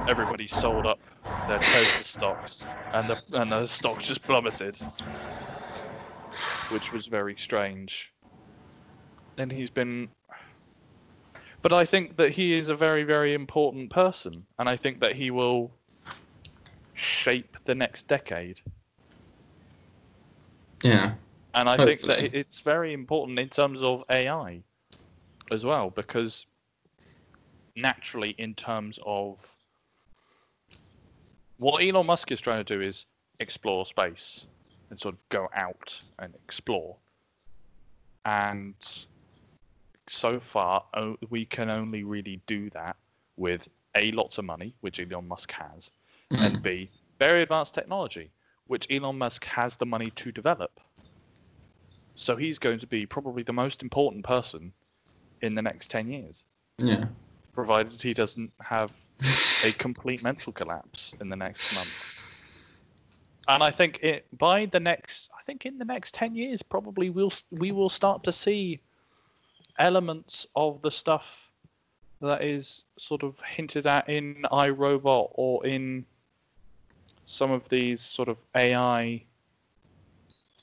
[0.06, 1.00] everybody sold up
[1.46, 4.78] their Tesla stocks, and the and the stock just plummeted,
[6.68, 8.12] which was very strange.
[9.38, 10.10] and he's been.
[11.62, 15.16] But I think that he is a very, very important person, and I think that
[15.16, 15.72] he will
[16.96, 18.60] shape the next decade.
[20.82, 21.14] Yeah.
[21.54, 24.62] And I think that it's very important in terms of AI
[25.50, 26.46] as well, because
[27.76, 29.46] naturally, in terms of
[31.58, 33.06] what Elon Musk is trying to do, is
[33.40, 34.46] explore space
[34.90, 36.96] and sort of go out and explore.
[38.24, 38.74] And
[40.08, 40.84] so far,
[41.30, 42.96] we can only really do that
[43.36, 45.90] with A, lots of money, which Elon Musk has,
[46.32, 46.44] Mm.
[46.44, 48.30] and B, very advanced technology,
[48.66, 50.80] which Elon Musk has the money to develop.
[52.16, 54.72] So he's going to be probably the most important person
[55.42, 56.44] in the next 10 years,
[56.78, 57.06] Yeah.
[57.52, 58.92] provided he doesn't have
[59.64, 62.22] a complete mental collapse in the next month.
[63.48, 67.10] And I think it by the next, I think in the next 10 years, probably
[67.10, 68.80] we'll we will start to see
[69.78, 71.52] elements of the stuff
[72.20, 76.04] that is sort of hinted at in iRobot or in
[77.26, 79.22] some of these sort of AI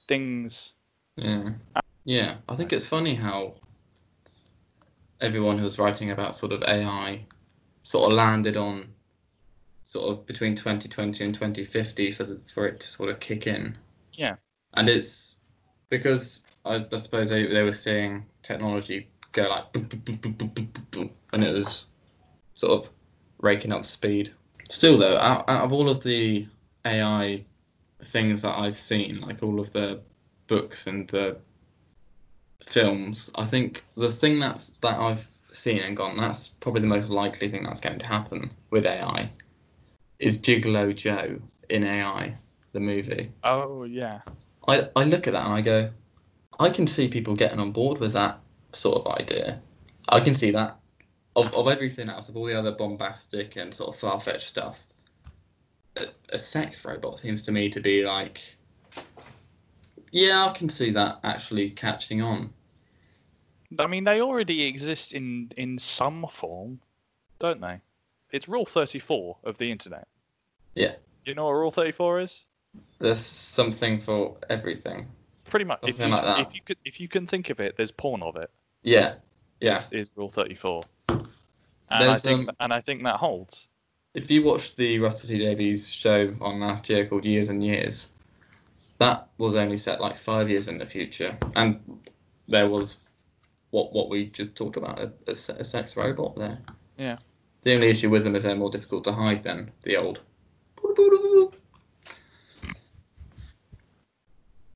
[0.07, 0.73] things.
[1.15, 1.51] Yeah.
[2.05, 2.37] Yeah.
[2.49, 3.55] I think it's funny how
[5.21, 7.25] everyone who was writing about sort of AI
[7.83, 8.87] sort of landed on
[9.83, 13.77] sort of between 2020 and 2050 for for it to sort of kick in.
[14.13, 14.37] Yeah.
[14.73, 15.35] And it's
[15.89, 19.75] because I, I suppose they, they were seeing technology go like
[21.33, 21.87] and it was
[22.55, 22.89] sort of
[23.39, 24.31] raking up speed
[24.69, 26.47] Still though, out, out of all of the
[26.85, 27.45] AI
[28.03, 30.01] things that I've seen, like all of the
[30.47, 31.37] books and the
[32.63, 37.09] films, I think the thing that's that I've seen and gone, that's probably the most
[37.09, 39.29] likely thing that's going to happen with AI,
[40.19, 41.39] is Gigolo Joe
[41.69, 42.35] in AI,
[42.71, 43.31] the movie.
[43.43, 44.21] Oh yeah.
[44.67, 45.91] I, I look at that and I go,
[46.59, 48.39] I can see people getting on board with that
[48.71, 49.61] sort of idea.
[50.09, 50.77] I can see that.
[51.35, 54.85] Of, of everything else, of all the other bombastic and sort of far fetched stuff,
[55.97, 58.41] a, a sex robot seems to me to be like,
[60.11, 62.53] yeah, I can see that actually catching on.
[63.79, 66.79] I mean, they already exist in in some form,
[67.39, 67.81] don't they?
[68.31, 70.07] It's Rule Thirty Four of the internet.
[70.75, 70.93] Yeah.
[71.25, 72.45] You know what Rule Thirty Four is?
[72.99, 75.07] There's something for everything.
[75.45, 75.79] Pretty much.
[75.83, 76.39] If you, like that.
[76.39, 78.49] if you could, if you can think of it, there's porn of it.
[78.83, 79.15] Yeah,
[79.59, 79.75] yeah.
[79.75, 80.83] Is, is Rule Thirty Four.
[81.93, 83.69] And I think um, and I think that holds.
[84.13, 88.09] If you watched the Russell T Davies show on last year called Years and Years,
[88.97, 91.79] that was only set like five years in the future, and
[92.47, 92.97] there was
[93.71, 96.59] what what we just talked about a, a, a sex robot there.
[96.97, 97.17] Yeah.
[97.61, 100.19] The only issue with them is they're more difficult to hide than the old.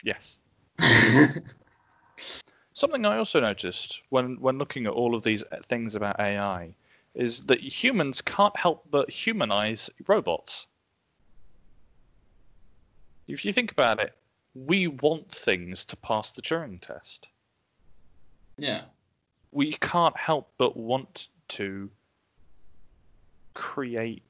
[0.03, 0.39] Yes.
[2.73, 6.75] Something I also noticed when when looking at all of these things about AI
[7.17, 10.67] is that humans can't help but humanize robots.
[13.27, 14.13] If you think about it,
[14.53, 17.27] we want things to pass the Turing test.
[18.57, 18.83] yeah,
[19.51, 21.89] We can't help but want to
[23.55, 24.21] create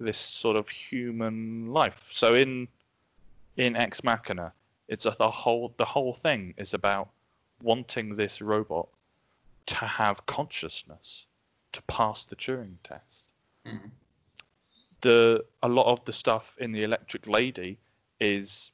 [0.00, 2.08] this sort of human life.
[2.10, 2.66] So in
[3.56, 4.52] in Ex Machina,
[4.88, 7.10] it's a, the whole the whole thing is about
[7.62, 8.88] wanting this robot
[9.66, 11.26] to have consciousness
[11.74, 13.28] to pass the Turing test.
[13.66, 13.90] Mhm.
[15.02, 17.78] The a lot of the stuff in the Electric Lady
[18.20, 18.72] is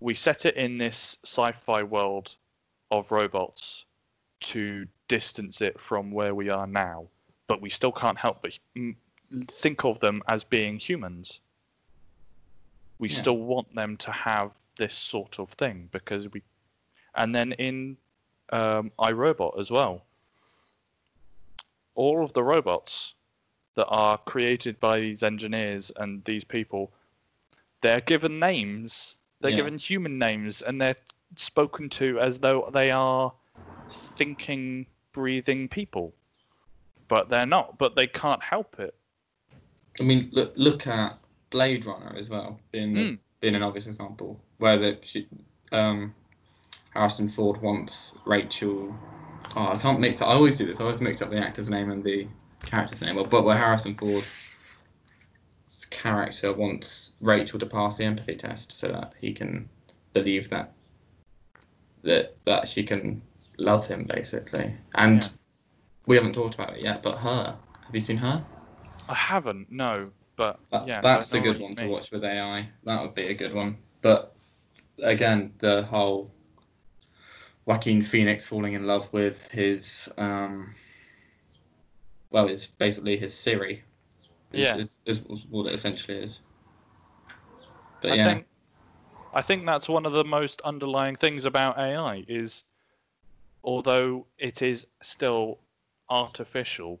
[0.00, 2.36] we set it in this sci-fi world
[2.90, 3.86] of robots
[4.40, 7.08] to distance it from where we are now,
[7.46, 8.94] but we still can't help but mm,
[9.48, 11.40] think of them as being humans.
[12.98, 13.16] We Yeah.
[13.16, 16.42] still want them to have this sort of thing because we,
[17.14, 17.96] and then in
[18.50, 20.04] um, iRobot as well.
[21.94, 23.14] All of the robots
[23.76, 26.92] that are created by these engineers and these people,
[27.80, 29.16] they're given names.
[29.40, 29.56] They're Yeah.
[29.58, 30.96] given human names, and they're
[31.36, 33.32] spoken to as though they are
[33.88, 36.14] thinking, breathing people.
[37.08, 37.78] But they're not.
[37.78, 38.94] But they can't help it.
[40.00, 41.18] I mean, look look at
[41.50, 43.18] Blade Runner as well, being Mm.
[43.40, 45.28] being an obvious example, where the she,
[45.70, 46.14] um,
[46.94, 48.96] Harrison Ford wants Rachel.
[49.56, 50.20] Oh, I can't mix.
[50.20, 50.80] I always do this.
[50.80, 52.26] I always mix up the actor's name and the
[52.64, 53.14] character's name.
[53.16, 54.26] Well, but where Harrison Ford's
[55.90, 59.68] character wants Rachel to pass the empathy test so that he can
[60.12, 60.72] believe that
[62.02, 63.22] that that she can
[63.58, 64.74] love him basically.
[64.94, 65.28] And Yeah.
[66.06, 67.58] we haven't talked about it yet, but her.
[67.86, 68.44] Have you seen her?
[69.08, 70.10] I haven't, no.
[70.36, 72.68] But That, yeah, that's a good one to watch with AI.
[72.84, 73.76] That would be a good one.
[74.02, 74.34] But
[75.02, 76.30] again, the whole
[77.66, 80.74] Joaquin Phoenix falling in love with his um,
[82.30, 83.82] well, it's basically his Siri.
[84.52, 84.76] Is, Yeah.
[84.76, 86.42] is, is what it essentially is.
[88.00, 88.46] But I yeah, think
[89.32, 92.64] I think that's one of the most underlying things about AI is
[93.62, 95.58] although it is still
[96.10, 97.00] artificial,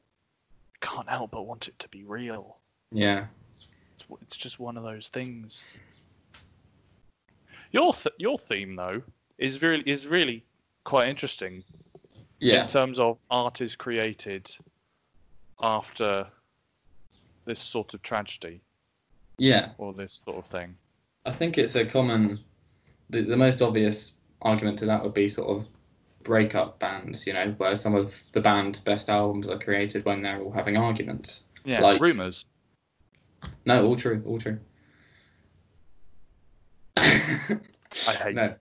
[0.80, 2.58] can't help but want it to be real.
[2.90, 3.26] yeah,
[3.96, 5.78] It's, it's just one of those things.
[7.70, 9.02] Your th- your theme though
[9.38, 10.44] is really is really
[10.84, 11.64] quite interesting
[12.38, 14.50] yeah, in terms of art is created
[15.60, 16.26] after
[17.46, 18.60] this sort of tragedy
[19.38, 19.70] yeah.
[19.78, 20.76] or this sort of thing.
[21.26, 22.40] I think it's a common.
[23.10, 25.66] The, the most obvious argument to that would be sort of
[26.24, 30.40] breakup bands, you know, where some of the band's best albums are created when they're
[30.40, 31.44] all having arguments.
[31.64, 32.46] Yeah, Like- rumors.
[33.66, 34.58] No, all true, all true.
[36.96, 37.62] I
[38.22, 38.54] hate no,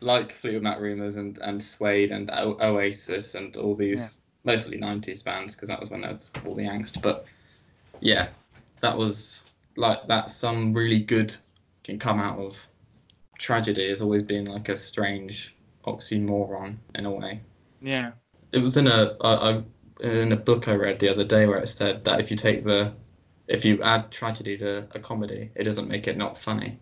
[0.00, 4.08] like Fleetwood Mac Rumors and and Suede and o- Oasis and all these Yeah.
[4.44, 7.02] mostly '90s bands because that was when there was all the angst.
[7.02, 7.26] But
[8.00, 8.28] yeah,
[8.80, 9.44] that was
[9.76, 10.30] like that.
[10.30, 11.34] Some really good
[11.84, 12.66] can come out of
[13.38, 15.54] tragedy has always been like a strange
[15.86, 17.40] oxymoron in a way.
[17.80, 18.12] Yeah.
[18.52, 19.64] It was in a
[20.00, 22.64] in a book I read the other day where it said that if you take
[22.64, 22.92] the
[23.48, 26.78] if you add tragedy to a comedy, it doesn't make it not funny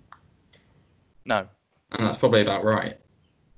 [1.24, 1.48] No.
[1.92, 2.98] and that's probably about right.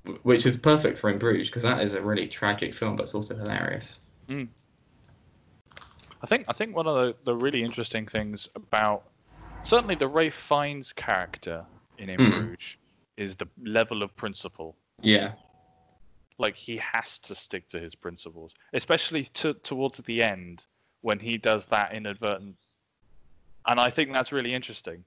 [0.05, 3.03] Wh- Which is perfect for In Bruges because that is a really tragic film, but
[3.03, 3.99] it's also hilarious.
[4.29, 9.03] I think I think one of the, the really interesting things about
[9.63, 11.65] certainly the Ralph Fiennes character
[11.97, 12.31] in In Mm.
[12.31, 12.77] Bruges
[13.17, 14.77] is the level of principle.
[15.01, 15.33] Yeah,
[16.37, 20.65] Like he has to stick to his principles, especially to, towards the end
[21.01, 22.55] when he does that inadvertent.
[23.67, 25.03] And I think that's really interesting,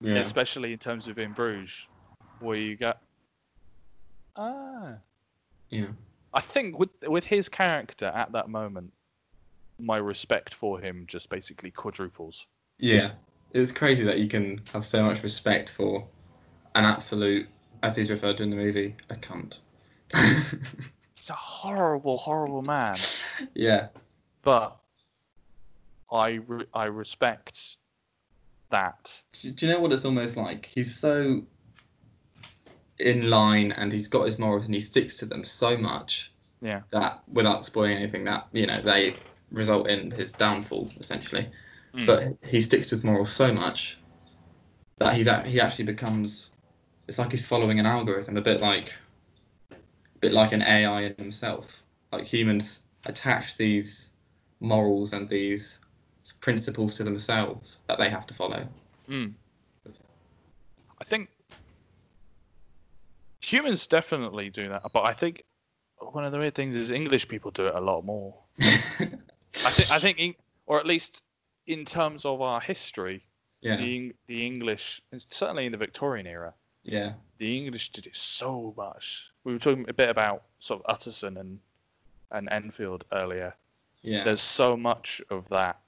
[0.00, 1.88] yeah, especially in terms of In Bruges,
[2.38, 2.98] where you got
[4.38, 4.94] ah.
[5.68, 5.88] yeah,
[6.32, 8.92] I think with with his character at that moment,
[9.78, 12.46] my respect for him just basically quadruples.
[12.78, 13.12] yeah.
[13.54, 16.06] It's crazy that you can have so much respect for
[16.74, 17.48] an absolute,
[17.82, 19.60] as he's referred to in the movie, a cunt.
[21.14, 22.96] He's a horrible, horrible man,
[23.54, 23.88] yeah,
[24.42, 24.76] but
[26.12, 27.78] I re- I respect
[28.70, 29.22] that.
[29.32, 30.66] do, do you know what it's almost like?
[30.66, 31.42] He's so
[33.00, 36.32] in line, and he's got his morals, and he sticks to them so much.
[36.60, 36.82] Yeah.
[36.90, 39.14] That without spoiling anything, that you know they
[39.50, 41.48] result in his downfall essentially.
[41.94, 42.06] Mm.
[42.06, 43.98] but he sticks to his morals so much
[44.98, 46.50] that he's act- he actually becomes
[47.06, 48.94] it's like he's following an algorithm a bit like
[49.72, 49.76] a
[50.20, 51.82] bit like an AI in himself
[52.12, 54.10] like humans attach these
[54.60, 55.78] morals and these
[56.40, 58.66] principles to themselves that they have to follow
[59.08, 59.32] Mm.
[61.00, 61.30] I think
[63.52, 65.44] humans definitely do that, but I think
[65.98, 68.34] one of the weird things is English people do it a lot more.
[68.60, 70.34] I think I think, Eng-
[70.66, 71.22] or at least
[71.66, 73.22] in terms of our history,
[73.60, 76.52] yeah the the English, certainly in the Victorian era,
[76.84, 79.30] yeah the English did it so much.
[79.44, 81.58] We were talking a bit about sort of Utterson and
[82.30, 83.54] and Enfield earlier.
[84.02, 85.78] yeah There's so much of that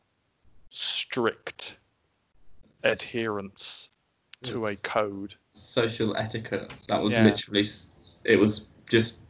[0.70, 1.76] strict
[2.82, 3.89] adherence
[4.43, 5.34] to a code.
[5.55, 7.24] social etiquette that was Yeah.
[7.24, 7.64] literally
[8.24, 9.20] it was just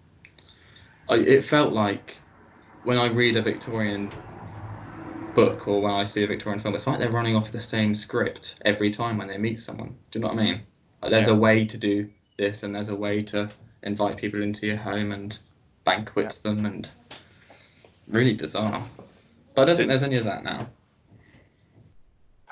[1.09, 2.21] I, it felt like
[2.83, 4.13] when I read a Victorian
[5.35, 7.95] book or when I see a Victorian film, it's like they're running off the same
[7.95, 9.97] script every time when they meet someone.
[10.11, 10.61] Do you know what I mean?
[11.03, 11.33] Like there's Yeah.
[11.33, 13.49] a way to do this, and there's a way to
[13.83, 15.37] invite people into your home and
[15.85, 16.89] banquet them, and
[18.09, 18.85] really bizarre.
[19.55, 20.69] But I don't think there's any of that now.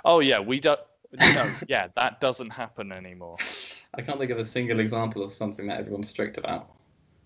[0.04, 0.80] Oh yeah, we don't.
[1.12, 3.36] No, yeah, that doesn't happen anymore.
[3.94, 6.70] I can't think of a single example of something that everyone's strict about.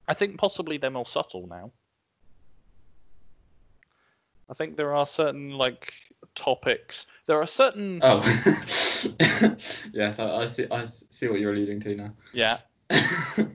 [0.09, 1.72] I think possibly they're more subtle now.
[4.49, 5.93] I think there are certain like
[6.35, 7.07] topics.
[7.26, 8.20] There are certain Oh,
[9.93, 10.66] yes, I, I see.
[10.70, 12.12] I see what you're alluding to now.
[12.33, 12.59] yeah.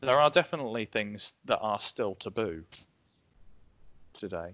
[0.00, 2.64] There are definitely things that are still taboo
[4.12, 4.50] today.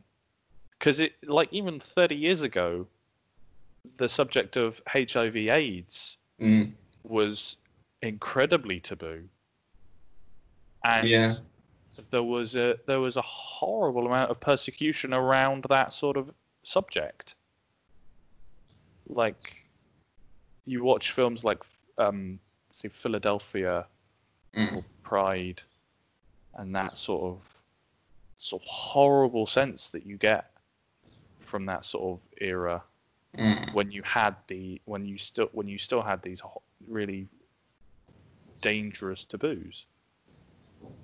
[0.78, 2.86] Because it, like, even 30 years ago,
[4.00, 6.72] the subject of HIV AIDS Mm,
[7.04, 7.58] was
[8.00, 9.28] incredibly taboo.
[10.84, 11.34] And Yeah.
[12.10, 16.32] there was a there was a horrible amount of persecution around that sort of
[16.62, 17.34] subject.
[19.06, 19.66] Like
[20.64, 21.62] you watch films like
[21.98, 22.40] um
[22.70, 23.86] say Philadelphia
[24.56, 25.62] mm, or Pride
[26.54, 27.62] and that sort of
[28.38, 30.52] sort of horrible sense that you get
[31.38, 32.82] from that sort of era
[33.36, 33.72] mm.
[33.74, 36.42] when you had the when you still when you still had these
[36.88, 37.26] really
[38.60, 39.86] dangerous taboos.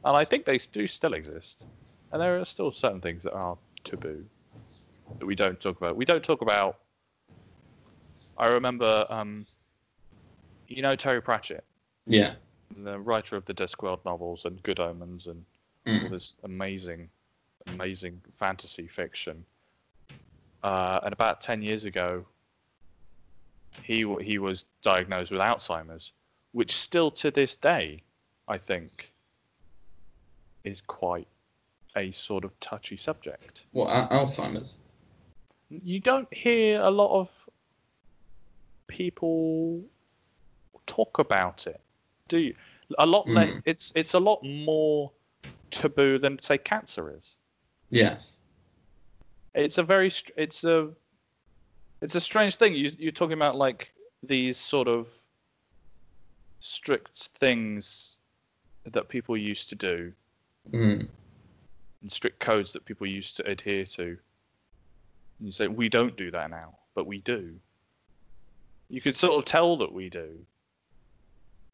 [0.04, 1.64] and I think they do still exist.
[2.12, 4.24] And there are still certain things that are taboo
[5.18, 5.96] that we don't talk about.
[5.96, 6.78] We don't talk about.
[8.38, 9.46] I remember, um,
[10.68, 11.64] you know, Terry Pratchett,
[12.06, 12.34] Yeah.
[12.76, 15.44] the writer of the Discworld novels and Good Omens and
[15.86, 16.10] all Mm.
[16.10, 17.08] this amazing,
[17.68, 19.44] amazing fantasy fiction.
[20.62, 22.24] Uh, and about ten years ago,
[23.82, 26.12] he he was diagnosed with Alzheimer's,
[26.52, 28.02] which still to this day,
[28.48, 29.12] I think,
[30.64, 31.28] is quite
[31.96, 33.64] a sort of touchy subject.
[33.72, 34.74] What Al- Alzheimer's?
[35.68, 37.30] You don't hear a lot of
[38.86, 39.82] people
[40.86, 41.80] talk about it,
[42.28, 42.54] do you?
[42.98, 43.26] A lot.
[43.26, 43.62] Mm.
[43.64, 45.11] it's it's a lot more
[45.70, 47.36] taboo than say cancer is.
[47.90, 48.36] Yes.
[49.57, 50.90] It's a very it's a
[52.02, 52.74] it's a strange thing.
[52.74, 53.92] You you're talking about like
[54.22, 55.09] these sort of
[56.61, 58.18] strict things
[58.84, 60.12] that people used to do
[60.72, 61.07] Mm.
[62.02, 64.18] and strict codes that people used to adhere to.
[65.38, 67.54] And you say we don't do that now, but we do.
[68.88, 70.44] You could sort of tell that we do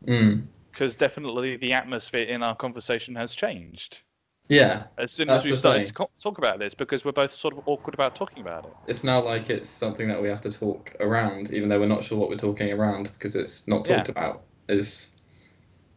[0.04, 0.46] Mm.
[0.70, 4.02] because definitely the atmosphere in our conversation has changed
[4.52, 4.84] Yeah.
[4.98, 6.06] as soon as we started thing.
[6.06, 8.72] to talk about this because we're both sort of awkward about talking about it.
[8.86, 12.04] It's now like it's something that we have to talk around, even though we're not
[12.04, 14.42] sure what we're talking around because it's not talked about.
[14.68, 15.10] Is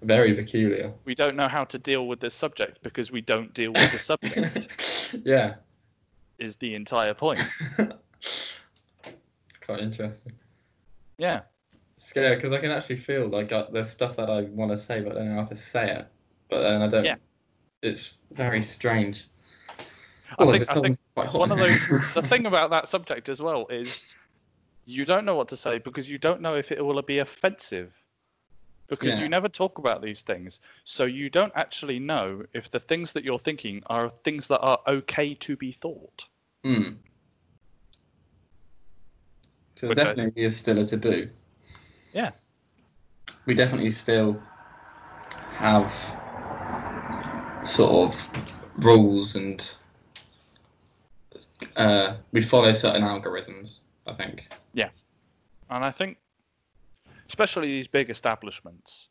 [0.02, 0.94] very peculiar.
[1.04, 4.00] We don't know how to deal with this subject because we don't deal with the
[4.00, 5.16] subject.
[5.26, 5.56] yeah.
[6.40, 7.42] is the entire point.
[8.20, 8.60] It's
[9.62, 10.34] quite interesting.
[11.18, 11.42] Yeah.
[11.98, 15.02] Scary because I can actually feel like I, there's stuff that I want to say,
[15.02, 16.08] but I don't know how to say it.
[16.50, 17.06] But then I don't.
[17.06, 17.16] Yeah.
[17.86, 19.28] It's very strange.
[20.32, 20.98] I Oh, think, I think
[21.34, 24.16] one of those the thing about that subject as well is
[24.86, 27.94] you don't know what to say because you don't know if it will be offensive
[28.90, 29.24] because Yeah.
[29.24, 33.24] you never talk about these things so you don't actually know if the things that
[33.24, 36.28] you're thinking are things that are okay to be thought
[36.66, 36.96] Mm.
[39.76, 41.30] So Which there I- definitely is still a taboo.
[42.14, 42.32] Yeah.
[43.46, 44.42] We definitely still
[45.52, 46.16] have
[47.68, 48.30] sort of
[48.78, 49.76] rules and
[51.76, 53.80] uh, we follow certain algorithms.
[54.08, 54.48] I think.
[54.74, 54.90] Yeah,
[55.70, 56.18] and i think
[57.28, 59.10] especially these big establishments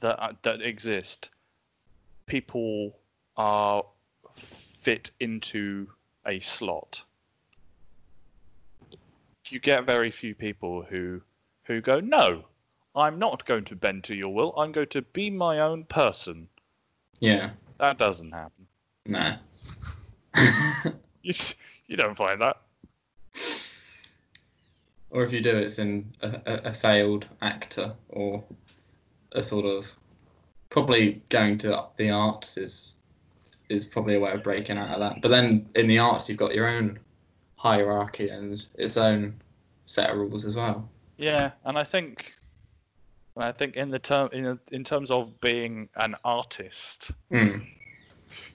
[0.00, 1.30] that that exist
[2.26, 2.98] people
[3.36, 3.84] are
[4.36, 5.88] fit into
[6.26, 7.02] a slot
[9.48, 11.20] you get very few people who
[11.64, 12.44] who go no
[12.94, 16.48] i'm not going to bend to your will i'm going to be my own person
[17.20, 17.50] Yeah.
[17.82, 18.66] That doesn't happen
[19.04, 19.36] Nah.
[21.22, 21.34] you,
[21.86, 22.56] you don't find that
[25.12, 28.42] or if you do, it's in a, a, a failed actor or
[29.32, 29.94] a sort of
[30.70, 32.94] probably going to the arts is
[33.68, 35.22] is probably a way of breaking out of that.
[35.22, 36.98] But then in the arts, you've got your own
[37.56, 39.34] hierarchy and its own
[39.86, 40.88] set of rules as well.
[41.16, 42.34] Yeah, and I think,
[43.36, 47.66] I think in the term in in terms of being an artist, Mm.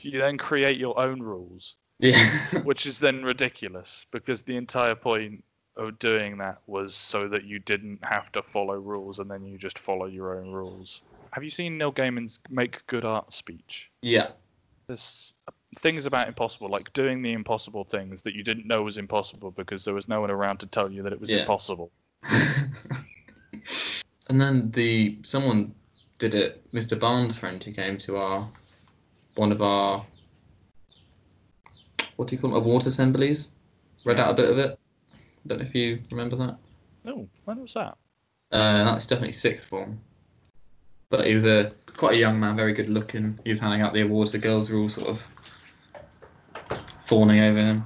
[0.01, 2.17] you then create your own rules, Yeah.
[2.63, 5.43] which is then ridiculous because the entire point
[5.75, 9.57] of doing that was so that you didn't have to follow rules and then you
[9.57, 11.03] just follow your own rules.
[11.33, 13.91] Have you seen Neil Gaiman's Make Good Art speech?
[14.01, 14.31] yeah.
[14.87, 15.33] There's
[15.79, 19.83] things about impossible, like doing the impossible things that you didn't know was impossible because
[19.83, 21.39] there was no one around to tell you that it was Yeah.
[21.41, 21.91] impossible.
[24.27, 25.73] and then the someone
[26.19, 26.63] did it.
[26.71, 26.99] Mr.
[26.99, 28.49] Barnes' friend who came to our
[29.35, 30.05] one of our
[32.15, 32.59] what do you call them?
[32.59, 33.51] Award assemblies.
[34.03, 34.79] Read out a bit of it.
[35.13, 35.17] I
[35.47, 36.57] Don't know if you remember that.
[37.03, 37.97] No, when was that?
[38.51, 39.99] Uh, that's definitely sixth form.
[41.09, 43.39] But he was a quite a young man, very good looking.
[43.43, 44.31] He was handing out the awards.
[44.31, 45.27] The girls were all sort of
[47.05, 47.83] fawning over him.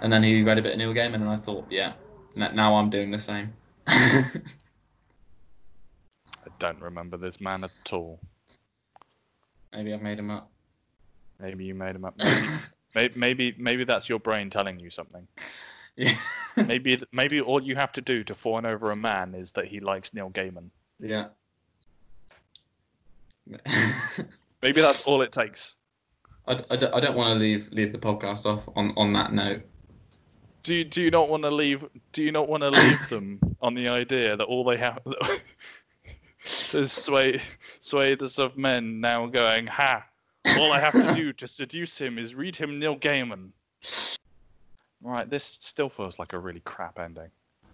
[0.00, 1.92] And then he read a bit of Neil Gaiman, and I thought, yeah,
[2.34, 3.52] now I'm doing the same.
[6.64, 8.18] I don't remember this man at all.
[9.72, 10.50] Maybe I've made him up.
[11.40, 12.14] Maybe you made him up.
[12.18, 12.46] Maybe,
[12.94, 15.26] maybe, maybe, maybe that's your brain telling you something.
[15.96, 16.14] Yeah.
[16.56, 19.80] Maybe, maybe all you have to do to fawn over a man is that he
[19.80, 20.70] likes Neil Gaiman.
[21.00, 21.26] yeah.
[24.62, 25.76] Maybe that's all it takes.
[26.46, 29.32] I, I, don't- I don't want to leave leave the podcast off on, on that
[29.32, 29.62] note.
[30.62, 31.84] Do you, do you not want to leave?
[32.12, 35.00] Do you not want to leave them on the idea that all they have?
[36.72, 37.40] There's sway
[37.80, 40.04] swathes of men now going, "Ha!
[40.58, 43.50] All I have to do to seduce him is read him Neil Gaiman."
[45.02, 47.30] Right, this still feels like a really crap ending.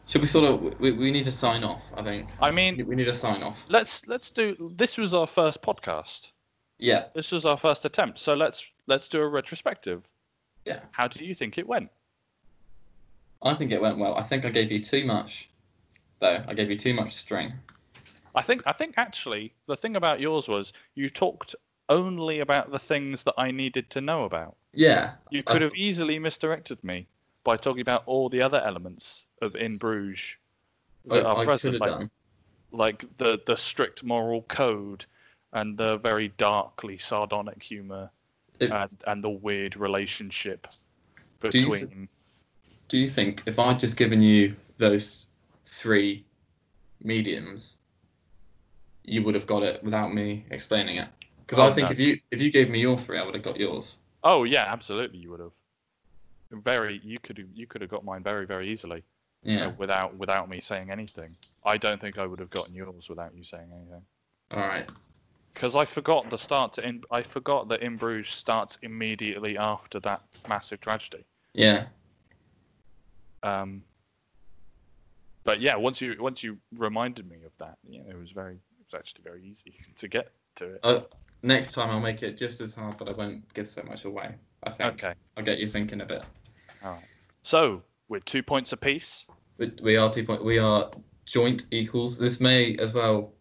[0.07, 1.85] Should we sort of we, we need to sign off?
[1.97, 3.65] I think I mean, we need to sign off.
[3.69, 4.73] let's let's do.
[4.77, 6.33] This was our first podcast.
[6.79, 10.03] Yeah, This was our first attempt, so let's let's do a retrospective.
[10.65, 10.81] Yeah.
[10.93, 11.91] How do you think it went?
[13.43, 14.15] I think it went well.
[14.17, 15.51] I think I gave you too much,
[16.21, 16.43] though.
[16.49, 17.53] I gave you too much string.
[18.35, 21.55] I think I think actually the thing about yours was you talked
[21.89, 24.57] only about the things that I needed to know about.
[24.73, 27.09] Yeah, You could uh, have easily misdirected me
[27.43, 30.37] by talking about all the other elements of In Bruges
[31.11, 32.11] I, that are I present, like, done.
[32.71, 35.05] like the the strict moral code
[35.53, 38.09] and the very darkly sardonic humor
[38.61, 40.69] It- and, and the weird relationship
[41.43, 42.09] you th- between.
[42.89, 45.27] Do you think if I'd just given you those
[45.67, 46.25] three
[47.03, 47.79] mediums,
[49.11, 51.09] you would have got it without me explaining it?
[51.41, 51.93] Because Oh, I think no.
[51.93, 53.97] if you if you gave me your three, I would have got yours.
[54.23, 55.51] Oh yeah, absolutely, you would have.
[56.53, 59.03] Very, you could have you could have got mine very very easily.
[59.43, 59.69] you know, Yeah.
[59.79, 61.35] without without me saying anything.
[61.65, 64.03] I don't think I would have gotten yours without you saying anything.
[64.53, 64.89] All right.
[65.55, 67.03] Because I forgot the start to in.
[67.11, 71.25] I forgot that In Bruges starts immediately after that massive tragedy.
[71.55, 71.87] Yeah.
[73.43, 73.83] Um,
[75.45, 78.59] but yeah, once you once you reminded me of that, yeah, it was very
[78.93, 80.81] was actually very easy to get to it.
[80.83, 81.01] Uh,
[81.43, 84.35] next time I'll make it just as hard, but I won't give so much away.
[84.65, 86.23] I think Okay, I'll get you thinking a bit.
[87.43, 89.27] so we're two points apiece,
[89.59, 90.45] We, we are two point.
[90.45, 90.91] We are
[91.27, 92.19] joint equals.
[92.19, 93.33] This may as well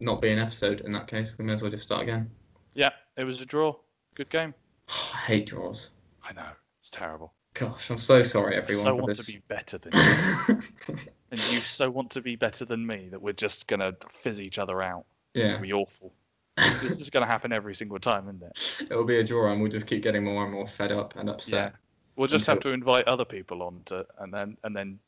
[0.00, 1.36] not be an episode in that case.
[1.38, 2.30] We may as well just start again.
[2.74, 3.74] yeah, it was a draw.
[4.14, 4.54] Good game.
[4.88, 5.90] I hate draws.
[6.22, 6.46] I know
[6.80, 7.32] it's terrible.
[7.54, 9.26] Gosh, I'm so sorry, I everyone, so for want this.
[9.26, 9.92] to be better than
[10.48, 10.58] you,
[11.30, 14.58] and you so want to be better than me that we're just gonna fizz each
[14.58, 15.04] other out.
[15.34, 16.12] It's yeah, gonna be awful.
[16.56, 18.86] this is gonna happen every single time, isn't it?
[18.90, 21.28] it'll be a draw, and we'll just keep getting more and more fed up and
[21.30, 21.74] upset.
[22.16, 24.98] We'll just have to invite other people on to, and then and then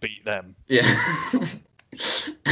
[0.00, 0.54] beat them.
[0.68, 0.86] Yeah.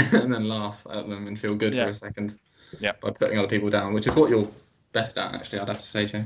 [0.02, 1.84] and then laugh at them and feel good Yeah.
[1.84, 2.38] for a second.
[2.80, 2.92] Yeah.
[3.00, 4.48] By putting other people down, which is what you're
[4.92, 5.60] best at, actually.
[5.60, 6.24] I'd have to say, Jay.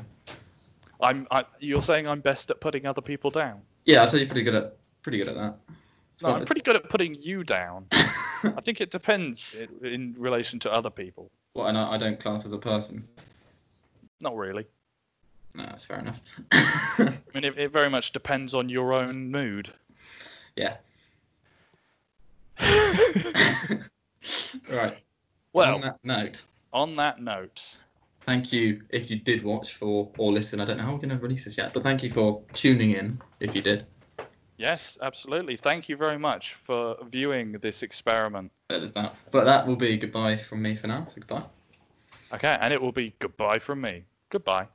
[1.00, 1.26] I'm.
[1.30, 3.60] I, you're saying I'm best at putting other people down.
[3.84, 5.56] Yeah, I'd say you're pretty good at pretty good at that.
[6.22, 7.86] No, I'm pretty good at putting you down.
[7.92, 11.30] I think it depends in, in relation to other people.
[11.54, 13.06] Well, and I, I don't class as a person.
[14.20, 14.66] Not really.
[15.54, 16.22] No, that's fair enough.
[16.52, 19.72] I mean, it, it very much depends on your own mood.
[20.56, 20.76] yeah.
[24.68, 24.98] right.
[25.52, 26.42] Well, on that note,
[26.72, 27.78] on that note,
[28.22, 30.60] thank you if you did watch for or listen.
[30.60, 32.90] I don't know how we're going to release this yet, but thank you for tuning
[32.90, 33.86] in if you did.
[34.58, 35.56] Yes, absolutely.
[35.56, 38.52] Thank you very much for viewing this experiment.
[38.68, 39.16] There's that.
[39.30, 41.06] But that will be goodbye from me for now.
[41.08, 41.44] So goodbye.
[42.34, 44.04] Okay, and it will be goodbye from me.
[44.28, 44.68] Goodbye.